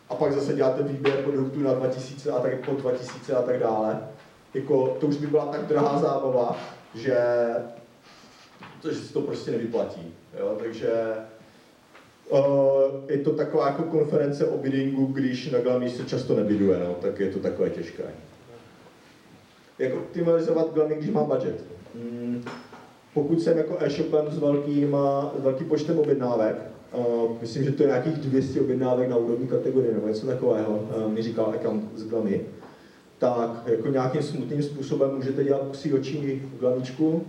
a 0.09 0.15
pak 0.15 0.33
zase 0.33 0.53
děláte 0.53 0.83
výběr 0.83 1.23
produktů 1.23 1.59
na 1.59 1.73
2000 1.73 2.31
a 2.31 2.39
tak 2.39 2.65
po 2.65 2.71
2000 2.71 3.35
a 3.35 3.41
tak 3.41 3.59
dále. 3.59 4.07
Jako, 4.53 4.87
to 4.99 5.07
už 5.07 5.17
by 5.17 5.27
byla 5.27 5.45
tak 5.45 5.61
drahá 5.61 5.99
zábava, 5.99 6.57
že 6.95 7.17
to, 8.81 8.93
že 8.93 8.99
se 8.99 9.13
to 9.13 9.21
prostě 9.21 9.51
nevyplatí. 9.51 10.13
Jo? 10.39 10.57
Takže 10.59 10.91
uh, 12.29 12.39
je 13.07 13.17
to 13.17 13.31
taková 13.31 13.67
jako 13.67 13.83
konference 13.83 14.47
o 14.47 14.57
biddingu, 14.57 15.05
když 15.05 15.51
na 15.51 15.59
Glami 15.59 15.89
se 15.89 16.05
často 16.05 16.35
nebiduje, 16.35 16.79
no, 16.79 16.93
tak 16.93 17.19
je 17.19 17.31
to 17.31 17.39
takové 17.39 17.69
těžké. 17.69 18.03
Jak 19.79 19.93
optimalizovat 19.93 20.73
Glami, 20.73 20.95
když 20.95 21.09
mám 21.09 21.25
budget? 21.25 21.63
Hmm 21.95 22.43
pokud 23.13 23.41
jsem 23.41 23.57
jako 23.57 23.77
e-shopem 23.79 24.25
s 24.29 24.37
velkým, 24.37 24.97
s 25.39 25.43
velkým 25.43 25.67
počtem 25.67 25.99
objednávek, 25.99 26.55
uh, 26.93 27.31
myslím, 27.41 27.63
že 27.63 27.71
to 27.71 27.83
je 27.83 27.87
nějakých 27.87 28.13
200 28.13 28.61
objednávek 28.61 29.09
na 29.09 29.15
úrovni 29.15 29.47
kategorie 29.47 29.93
nebo 29.93 30.07
něco 30.07 30.27
takového, 30.27 30.71
uh, 30.75 31.11
mi 31.11 31.21
říkal 31.21 31.45
account 31.45 31.83
z 31.95 32.07
Glamy, 32.07 32.41
tak 33.17 33.63
jako 33.65 33.87
nějakým 33.87 34.23
smutným 34.23 34.63
způsobem 34.63 35.15
můžete 35.15 35.43
dělat 35.43 35.67
psí 35.71 35.93
očí 35.93 36.41
v 36.55 36.59
glaničku 36.59 37.25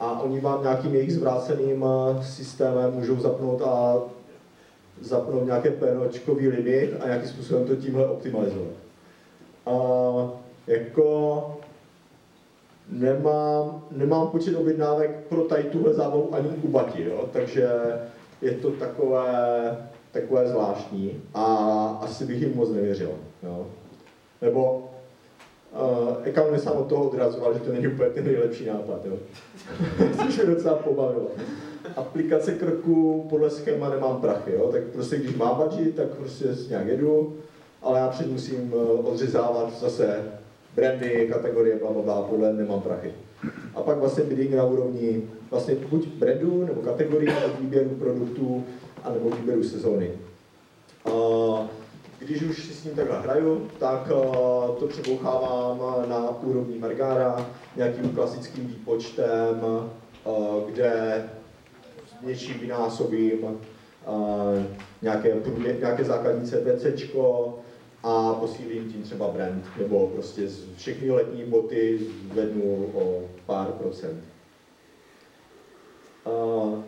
a 0.00 0.20
oni 0.20 0.40
vám 0.40 0.62
nějakým 0.62 0.94
jejich 0.94 1.12
zvráceným 1.12 1.84
systémem 2.22 2.92
můžou 2.92 3.20
zapnout 3.20 3.62
a 3.62 3.96
zapnout 5.00 5.46
nějaké 5.46 5.70
PNOčkový 5.70 6.48
limit 6.48 6.94
a 7.00 7.06
nějakým 7.06 7.28
způsobem 7.28 7.66
to 7.66 7.76
tímhle 7.76 8.08
optimalizovat. 8.08 8.72
A 9.66 9.72
jako 10.66 11.59
nemám, 12.90 13.82
nemám 13.90 14.28
počet 14.28 14.56
objednávek 14.56 15.10
pro 15.28 15.44
tady 15.44 15.62
tuhle 15.62 15.94
zábavu 15.94 16.34
ani 16.34 16.48
u 16.62 16.68
Bati, 16.68 17.04
jo? 17.04 17.28
takže 17.32 17.68
je 18.42 18.52
to 18.52 18.70
takové, 18.70 19.76
takové 20.12 20.48
zvláštní 20.48 21.22
a 21.34 21.44
asi 22.02 22.24
bych 22.24 22.40
jim 22.40 22.56
moc 22.56 22.70
nevěřil. 22.70 23.10
Jo? 23.42 23.66
Nebo 24.42 24.90
uh, 25.72 26.16
Ekal 26.22 26.50
mě 26.50 26.58
sám 26.58 26.76
od 26.76 26.88
toho 26.88 27.10
odrazoval, 27.10 27.54
že 27.54 27.60
to 27.60 27.72
není 27.72 27.88
úplně 27.88 28.10
ten 28.10 28.24
nejlepší 28.24 28.66
nápad, 28.66 29.04
jo? 29.04 29.16
což 30.16 30.36
mě 30.36 30.46
docela 30.46 30.74
pobavilo. 30.74 31.28
Aplikace 31.96 32.52
krku 32.52 33.26
podle 33.30 33.50
schéma 33.50 33.88
nemám 33.88 34.20
prachy, 34.20 34.52
jo? 34.52 34.68
tak 34.72 34.82
prostě 34.82 35.16
když 35.16 35.36
mám 35.36 35.56
budget, 35.56 35.94
tak 35.94 36.08
prostě 36.08 36.44
nějak 36.68 36.86
jedu, 36.86 37.36
ale 37.82 38.00
já 38.00 38.08
před 38.08 38.30
musím 38.30 38.74
eh, 38.74 38.92
odřezávat 38.92 39.80
zase 39.80 40.39
brandy, 40.80 41.28
kategorie, 41.32 41.78
bla, 41.78 41.92
bla, 41.92 42.02
bla, 42.02 42.22
podle 42.22 42.52
nemám 42.52 42.80
prachy. 42.80 43.12
A 43.74 43.82
pak 43.82 43.98
vlastně 43.98 44.24
bidding 44.24 44.54
na 44.54 44.64
úrovni 44.64 45.22
vlastně 45.50 45.74
buď 45.74 46.08
brandu, 46.08 46.64
nebo 46.64 46.80
kategorie, 46.80 47.34
nebo 47.34 47.54
výběru 47.60 47.88
produktů, 47.88 48.64
anebo 49.04 49.30
výběru 49.30 49.62
sezóny. 49.64 50.10
A 51.04 51.10
když 52.18 52.42
už 52.42 52.66
si 52.66 52.74
s 52.74 52.84
ním 52.84 52.94
takhle 52.94 53.20
hraju, 53.20 53.68
tak 53.78 54.08
to 54.78 54.86
přebouchávám 54.88 55.78
na 56.08 56.42
úrovni 56.42 56.78
Margára 56.78 57.46
nějakým 57.76 58.10
klasickým 58.10 58.66
výpočtem, 58.66 59.60
kde 60.66 61.24
s 62.06 62.26
něčím 62.26 62.58
vynásobím 62.60 63.38
nějaké, 65.02 65.36
nějaké 65.78 66.04
základní 66.04 66.50
CPCčko, 66.50 67.58
a 68.02 68.34
posílím 68.34 68.92
tím 68.92 69.02
třeba 69.02 69.28
brand, 69.28 69.64
nebo 69.78 70.06
prostě 70.06 70.48
všechny 70.76 71.10
letní 71.10 71.44
boty 71.44 72.00
zvednu 72.32 72.90
o 72.94 73.22
pár 73.46 73.66
procent. 73.66 74.24
Uh, 76.24 76.82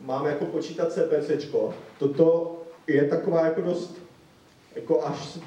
máme 0.00 0.30
jako 0.30 0.44
počítat 0.44 0.92
CPC. 0.92 1.54
Toto 1.98 2.56
je 2.86 3.04
taková 3.04 3.44
jako 3.44 3.60
dost, 3.60 3.98
jako 4.74 5.06
až, 5.06 5.38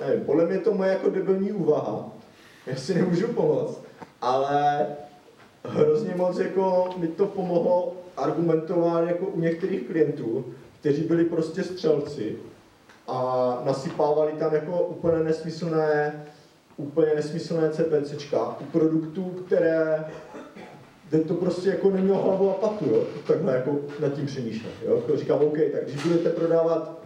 nevím, 0.00 0.24
podle 0.24 0.46
mě 0.46 0.58
to 0.58 0.74
moje 0.74 0.90
jako 0.90 1.10
debilní 1.10 1.52
úvaha. 1.52 2.12
Já 2.66 2.76
si 2.76 2.94
nemůžu 2.94 3.28
pomoct, 3.28 3.80
ale 4.20 4.86
hrozně 5.64 6.14
moc 6.16 6.38
jako 6.38 6.94
mi 6.96 7.08
to 7.08 7.26
pomohlo 7.26 7.96
argumentovat 8.16 9.08
jako 9.08 9.26
u 9.26 9.40
některých 9.40 9.86
klientů, 9.86 10.54
kteří 10.80 11.02
byli 11.02 11.24
prostě 11.24 11.62
střelci 11.62 12.36
a 13.08 13.58
nasypávali 13.64 14.32
tam 14.32 14.54
jako 14.54 14.82
úplně 14.82 15.24
nesmyslné, 15.24 16.24
úplně 16.76 17.14
nesmyslné 17.14 17.70
CPCčka 17.70 18.56
u 18.60 18.64
produktů, 18.64 19.24
které 19.46 20.04
kde 21.12 21.24
to 21.24 21.34
prostě 21.34 21.68
jako 21.68 21.90
nemělo 21.90 22.22
hlavu 22.22 22.50
a 22.50 22.54
patu, 22.54 22.84
jo? 22.84 23.04
takhle 23.26 23.54
jako 23.54 23.78
nad 24.00 24.08
tím 24.08 24.26
přemýšlet. 24.26 24.72
Jo? 24.82 24.96
Jako 24.96 25.16
říkám, 25.16 25.40
OK, 25.40 25.58
tak 25.72 25.84
když 25.84 26.06
budete 26.06 26.30
prodávat 26.30 27.02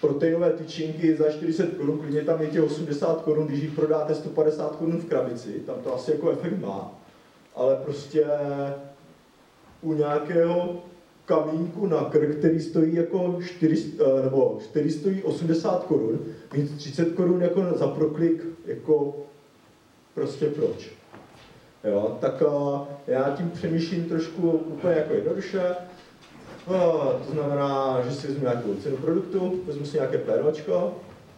proteinové 0.00 0.50
tyčinky 0.50 1.16
za 1.16 1.30
40 1.30 1.76
korun, 1.76 1.98
klidně 1.98 2.22
tam 2.22 2.42
je 2.42 2.46
těch 2.46 2.62
80 2.62 3.20
korun, 3.20 3.46
když 3.46 3.62
jich 3.62 3.72
prodáte 3.72 4.14
150 4.14 4.76
korun 4.76 4.98
v 4.98 5.04
krabici, 5.04 5.52
tam 5.66 5.74
to 5.84 5.94
asi 5.94 6.10
jako 6.10 6.30
efekt 6.30 6.60
má. 6.60 6.94
Ale 7.54 7.76
prostě 7.76 8.24
u 9.82 9.92
nějakého 9.92 10.82
kamínku 11.26 11.86
na 11.86 12.04
krk, 12.04 12.38
který 12.38 12.60
stojí 12.60 12.94
jako 12.94 13.38
4, 13.46 13.92
eh, 14.00 14.22
nebo 14.22 14.58
4 14.62 14.90
stojí 14.90 15.22
80 15.22 15.84
korun, 15.84 16.18
mít 16.56 16.76
30 16.76 17.14
korun 17.14 17.42
jako 17.42 17.64
za 17.74 17.86
proklik, 17.86 18.44
jako 18.66 19.16
prostě 20.14 20.46
proč. 20.46 20.90
Jo, 21.84 22.18
tak 22.20 22.42
uh, 22.42 22.80
já 23.06 23.34
tím 23.36 23.50
přemýšlím 23.50 24.04
trošku 24.04 24.50
úplně 24.50 24.94
jako 24.94 25.14
jednoduše. 25.14 25.62
Uh, 26.66 26.74
to 27.26 27.32
znamená, 27.32 28.02
že 28.08 28.14
si 28.14 28.26
vezmu 28.26 28.42
nějakou 28.42 28.74
cenu 28.74 28.96
produktu, 28.96 29.60
vezmu 29.66 29.86
si 29.86 29.96
nějaké 29.96 30.18
PROčko, 30.18 30.94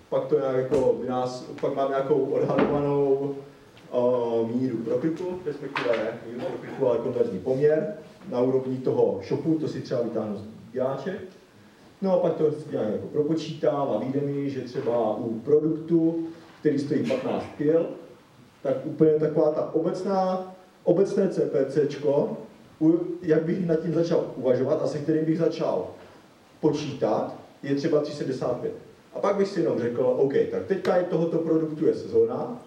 pak 0.09 0.27
to 0.27 0.41
nějak 0.41 0.57
jako 0.57 1.01
nás, 1.09 1.45
pak 1.61 1.75
mám 1.75 1.89
nějakou 1.89 2.25
odhadovanou 2.25 3.35
míru 4.55 4.77
prokliku, 4.77 5.25
respektive 5.47 5.97
ne 5.97 6.19
míru 6.27 6.41
prokliku, 6.41 6.87
ale 6.87 6.99
konverzní 6.99 7.39
poměr 7.39 7.95
na 8.31 8.41
úrovni 8.41 8.77
toho 8.77 9.21
shopu, 9.29 9.55
to 9.55 9.69
si 9.69 9.81
třeba 9.81 10.03
vytáhnu 10.03 10.37
z 10.37 10.43
děláček. 10.73 11.21
No 12.03 12.13
a 12.13 12.17
pak 12.17 12.35
to 12.35 12.51
nějak 12.73 12.89
jako 12.93 13.07
propočítám 13.07 13.89
a 13.91 13.99
vyjde 13.99 14.21
mi, 14.21 14.51
že 14.51 14.61
třeba 14.61 15.17
u 15.17 15.39
produktu, 15.39 16.27
který 16.61 16.79
stojí 16.79 17.05
15 17.05 17.45
kg, 17.59 17.87
tak 18.63 18.87
úplně 18.87 19.13
taková 19.13 19.53
ta 19.53 19.75
obecná, 19.75 20.55
obecné 20.85 21.29
CPCčko, 21.29 22.37
jak 23.23 23.43
bych 23.43 23.67
nad 23.67 23.77
tím 23.77 23.95
začal 23.95 24.25
uvažovat 24.37 24.83
a 24.83 24.87
se 24.87 24.99
kterým 24.99 25.25
bych 25.25 25.39
začal 25.39 25.87
počítat, 26.61 27.35
je 27.63 27.75
třeba 27.75 28.01
365. 28.01 28.73
A 29.15 29.19
pak 29.19 29.37
bych 29.37 29.49
si 29.49 29.61
jenom 29.61 29.79
řekl, 29.79 30.03
OK, 30.03 30.33
tak 30.51 30.67
teďka 30.67 30.97
je 30.97 31.05
tohoto 31.05 31.39
produktu 31.39 31.87
je 31.87 31.95
sezóna 31.95 32.63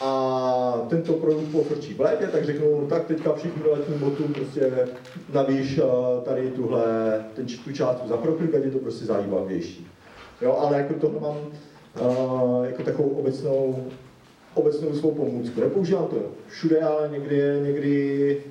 a 0.00 0.86
tento 0.88 1.12
produkt 1.12 1.52
pofrčí 1.52 1.94
v 1.94 2.00
létě, 2.00 2.26
tak 2.26 2.44
řeknu, 2.44 2.80
no, 2.80 2.86
tak 2.86 3.06
teďka 3.06 3.32
všichni 3.32 3.62
letní 3.62 3.98
botům 3.98 4.32
prostě 4.32 4.88
navíš 5.32 5.80
tady 6.24 6.50
tuhle, 6.50 6.84
ten, 7.34 7.46
tu 7.64 7.72
částku 7.72 8.08
za 8.08 8.16
proklik, 8.16 8.52
je 8.52 8.70
to 8.70 8.78
prostě 8.78 9.04
zajímavější. 9.04 9.86
Jo, 10.42 10.56
ale 10.58 10.76
jako 10.76 10.94
tohle 10.94 11.20
mám 11.20 11.36
uh, 11.36 12.64
jako 12.66 12.82
takovou 12.82 13.08
obecnou 13.08 13.86
obecnou 14.56 14.94
svou 14.94 15.10
pomůcku. 15.14 15.60
Nepoužívám 15.60 16.06
to 16.06 16.16
všude, 16.48 16.80
ale 16.80 17.08
někdy, 17.08 17.60
někdy 17.62 18.42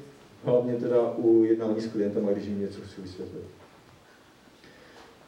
hlavně 0.43 0.73
teda 0.73 0.97
u 1.17 1.43
jednání 1.43 1.81
s 1.81 1.87
klientem, 1.87 2.25
když 2.25 2.45
jim 2.45 2.61
něco 2.61 2.81
chci 2.81 3.01
vysvětlit. 3.01 3.43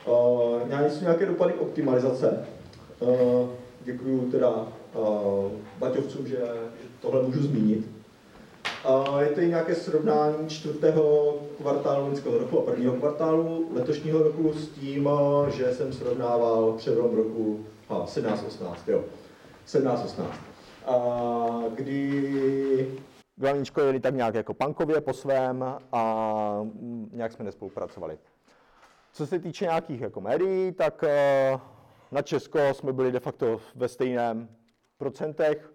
Uh, 0.05 0.87
jsou 0.89 1.01
nějaké 1.01 1.25
dopady 1.25 1.53
optimalizace. 1.53 2.45
Uh, 2.99 3.49
děkuji 3.83 4.29
teda 4.31 4.67
uh, 4.97 5.51
Baťovcům, 5.79 6.27
že, 6.27 6.37
tohle 7.01 7.23
můžu 7.23 7.41
zmínit. 7.43 7.87
Uh, 8.89 9.19
je 9.19 9.29
to 9.29 9.41
i 9.41 9.47
nějaké 9.47 9.75
srovnání 9.75 10.49
čtvrtého 10.49 11.35
kvartálu 11.57 12.05
loňského 12.05 12.37
roku 12.37 12.59
a 12.59 12.61
prvního 12.61 12.93
kvartálu 12.93 13.69
letošního 13.73 14.23
roku 14.23 14.53
s 14.53 14.67
tím, 14.67 15.09
že 15.47 15.73
jsem 15.73 15.93
srovnával 15.93 16.73
přelom 16.77 17.15
roku 17.15 17.65
17-18, 17.89 18.75
jo. 18.87 19.03
17-18 19.67 20.23
a 20.87 21.63
kdy 21.75 22.97
Glaníčko 23.35 23.81
jeli 23.81 23.99
tak 23.99 24.15
nějak 24.15 24.35
jako 24.35 24.53
pankově 24.53 25.01
po 25.01 25.13
svém 25.13 25.65
a 25.91 26.65
nějak 27.11 27.31
jsme 27.31 27.45
nespolupracovali. 27.45 28.17
Co 29.13 29.27
se 29.27 29.39
týče 29.39 29.65
nějakých 29.65 30.01
jako 30.01 30.21
médií, 30.21 30.71
tak 30.71 31.03
eh, 31.03 31.59
na 32.11 32.21
Česko 32.21 32.59
jsme 32.73 32.93
byli 32.93 33.11
de 33.11 33.19
facto 33.19 33.59
ve 33.75 33.87
stejném 33.87 34.49
procentech. 34.97 35.73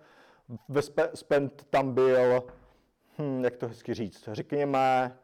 Ve 0.68 0.82
spend 1.14 1.66
tam 1.70 1.94
byl, 1.94 2.44
hm, 3.18 3.44
jak 3.44 3.56
to 3.56 3.68
hezky 3.68 3.94
říct, 3.94 4.28
řekněme, 4.32 5.16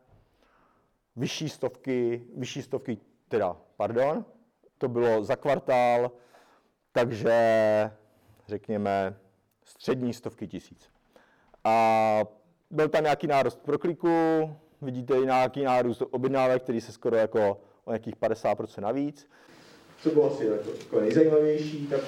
vyšší 1.16 1.49
stovky, 1.49 2.22
vyšší 2.36 2.62
stovky, 2.62 2.99
teda, 3.28 3.57
pardon, 3.76 4.24
to 4.78 4.88
bylo 4.88 5.24
za 5.24 5.36
kvartál, 5.36 6.11
takže 6.92 7.32
řekněme 8.49 9.16
střední 9.64 10.14
stovky 10.14 10.49
tisíc. 10.49 10.90
A 11.64 12.24
byl 12.70 12.88
tam 12.88 13.03
nějaký 13.03 13.26
nárůst 13.26 13.61
prokliku, 13.61 14.09
vidíte 14.82 15.18
i 15.18 15.26
nějaký 15.26 15.64
nárůst 15.64 16.03
objednávek, 16.11 16.62
který 16.62 16.80
se 16.80 16.92
skoro 16.92 17.16
jako 17.16 17.61
o 17.84 17.90
nějakých 17.90 18.16
50% 18.16 18.80
navíc. 18.80 19.28
Co 20.03 20.11
bylo 20.11 20.32
asi 20.32 20.44
jako, 20.44 20.70
jako 20.80 21.01
nejzajímavější, 21.01 21.86
tak 21.86 22.01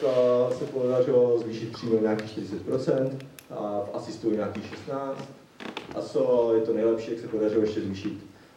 se 0.58 0.64
podařilo 0.64 1.38
zvýšit 1.38 1.72
přímo 1.72 2.00
nějakých 2.00 2.38
40%, 2.38 3.10
a 3.50 3.84
v 3.84 3.94
asistu 3.94 4.30
nějakých 4.30 4.72
16%. 4.88 5.14
A 5.94 6.00
co 6.00 6.52
je 6.54 6.60
to 6.60 6.72
nejlepší, 6.72 7.10
jak 7.10 7.20
se 7.20 7.28
podařilo 7.28 7.62
ještě 7.62 7.80
zvýšit, 7.80 8.12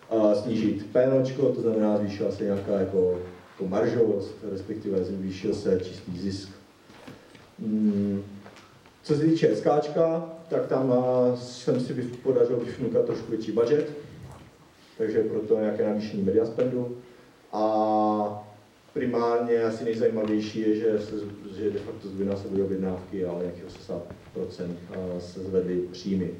a 0.10 0.36
snížit 0.36 0.86
PNOčko, 0.92 1.50
to 1.50 1.62
znamená 1.62 1.98
zvýšila 1.98 2.32
se 2.32 2.44
nějaká 2.44 2.72
jako, 2.72 3.20
jako 3.52 3.68
maržovost, 3.68 4.36
respektive 4.52 5.04
zvýšil 5.04 5.54
se 5.54 5.80
čistý 5.84 6.20
zisk. 6.20 6.50
Hmm. 7.60 8.24
Co 9.04 9.16
se 9.16 9.24
týče 9.24 9.56
SKčka, 9.56 10.30
tak 10.50 10.68
tam 10.68 10.94
jsem 11.36 11.80
si 11.80 11.94
podařil 11.94 12.58
vyfnukat 12.58 13.06
trošku 13.06 13.32
větší 13.32 13.52
budget, 13.52 13.92
takže 14.98 15.24
proto 15.24 15.60
nějaké 15.60 15.88
navýšení 15.88 16.24
media 16.24 16.46
spendu. 16.46 16.98
A 17.54 18.43
primárně 18.94 19.64
asi 19.64 19.84
nejzajímavější 19.84 20.60
je, 20.60 20.76
že, 20.76 21.00
se, 21.00 21.16
že 21.58 21.72
de 21.72 21.80
facto 21.80 22.08
zdvojnásobily 22.08 22.64
objednávky, 22.64 23.26
ale 23.26 23.44
nějakých 23.44 23.66
80% 24.36 24.76
se 25.20 25.40
zvedly 25.40 25.82
příjmy. 25.92 26.32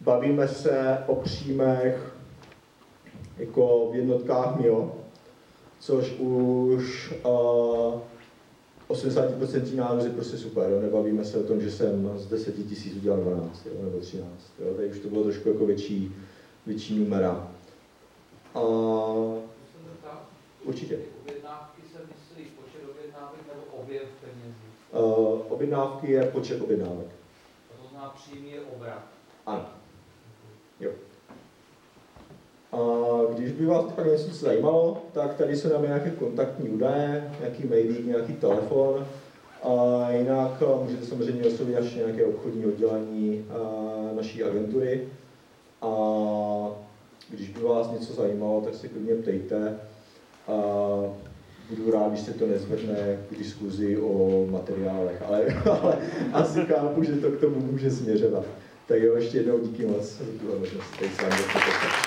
Bavíme 0.00 0.48
se 0.48 0.98
o 1.06 1.14
příjmech 1.14 2.14
jako 3.38 3.88
v 3.92 3.96
jednotkách 3.96 4.60
MIO, 4.60 4.96
což 5.80 6.14
už 6.18 7.14
80% 8.88 9.76
nárůst 9.76 10.04
je 10.04 10.10
prostě 10.10 10.36
super, 10.36 10.70
jo? 10.70 10.80
nebavíme 10.80 11.24
se 11.24 11.38
o 11.38 11.42
tom, 11.42 11.60
že 11.60 11.70
jsem 11.70 12.12
z 12.16 12.26
10 12.26 12.54
tisíc 12.68 12.96
udělal 12.96 13.20
12 13.20 13.66
jo? 13.66 13.72
nebo 13.84 13.98
13, 13.98 14.28
jo? 14.60 14.74
tady 14.74 14.88
už 14.88 14.98
to 14.98 15.08
bylo 15.08 15.22
trošku 15.22 15.48
jako 15.48 15.66
větší, 15.66 16.14
větší 16.66 16.98
numera. 16.98 17.48
A... 18.54 18.60
Určitě. 20.64 20.98
Objednávky 21.22 21.82
se 21.92 21.98
myslí 21.98 22.50
počet 22.50 22.90
objednávek 22.90 23.40
nebo 23.48 23.82
objem 23.82 24.02
penězí? 24.20 24.64
Uh, 24.92 25.52
objednávky 25.52 26.12
je 26.12 26.24
počet 26.24 26.62
objednávek. 26.62 27.06
A 27.70 27.82
to 27.82 27.88
znamená 27.88 28.10
příjmy 28.10 28.48
je 28.48 28.60
obrat. 28.76 29.02
Ano. 29.46 29.66
Jo. 30.80 30.90
A 32.72 32.78
když 33.34 33.52
by 33.52 33.66
vás 33.66 33.92
pak 33.92 34.06
něco 34.06 34.34
zajímalo, 34.34 35.02
tak 35.12 35.34
tady 35.34 35.56
jsou 35.56 35.72
nám 35.72 35.82
nějaké 35.82 36.10
kontaktní 36.10 36.68
údaje, 36.68 37.34
nějaký 37.40 37.64
mail, 37.64 38.02
nějaký 38.04 38.32
telefon. 38.32 39.06
A 39.62 40.10
jinak 40.10 40.62
můžete 40.82 41.06
samozřejmě 41.06 41.44
oslovit 41.46 41.74
naše 41.74 41.98
nějaké 41.98 42.24
obchodní 42.24 42.66
oddělení 42.66 43.46
naší 44.16 44.44
agentury. 44.44 45.08
A 45.82 45.88
když 47.28 47.48
by 47.48 47.60
vás 47.60 47.90
něco 47.90 48.12
zajímalo, 48.12 48.60
tak 48.60 48.74
se 48.74 48.88
klidně 48.88 49.14
ptejte. 49.14 49.78
A 50.48 50.54
budu 51.70 51.90
rád, 51.90 52.08
když 52.08 52.20
se 52.20 52.32
to 52.32 52.46
nezvedne 52.46 53.18
k 53.30 53.38
diskuzi 53.38 53.98
o 53.98 54.46
materiálech, 54.50 55.22
ale, 55.26 55.44
ale 55.82 55.98
asi 56.32 56.60
chápu, 56.60 57.02
že 57.02 57.12
to 57.12 57.30
k 57.30 57.40
tomu 57.40 57.60
může 57.60 57.90
směřovat. 57.90 58.44
Tak 58.88 59.02
jo, 59.02 59.14
ještě 59.14 59.36
jednou 59.36 59.58
díky 59.58 59.86
moc 59.86 60.20
za. 60.20 62.03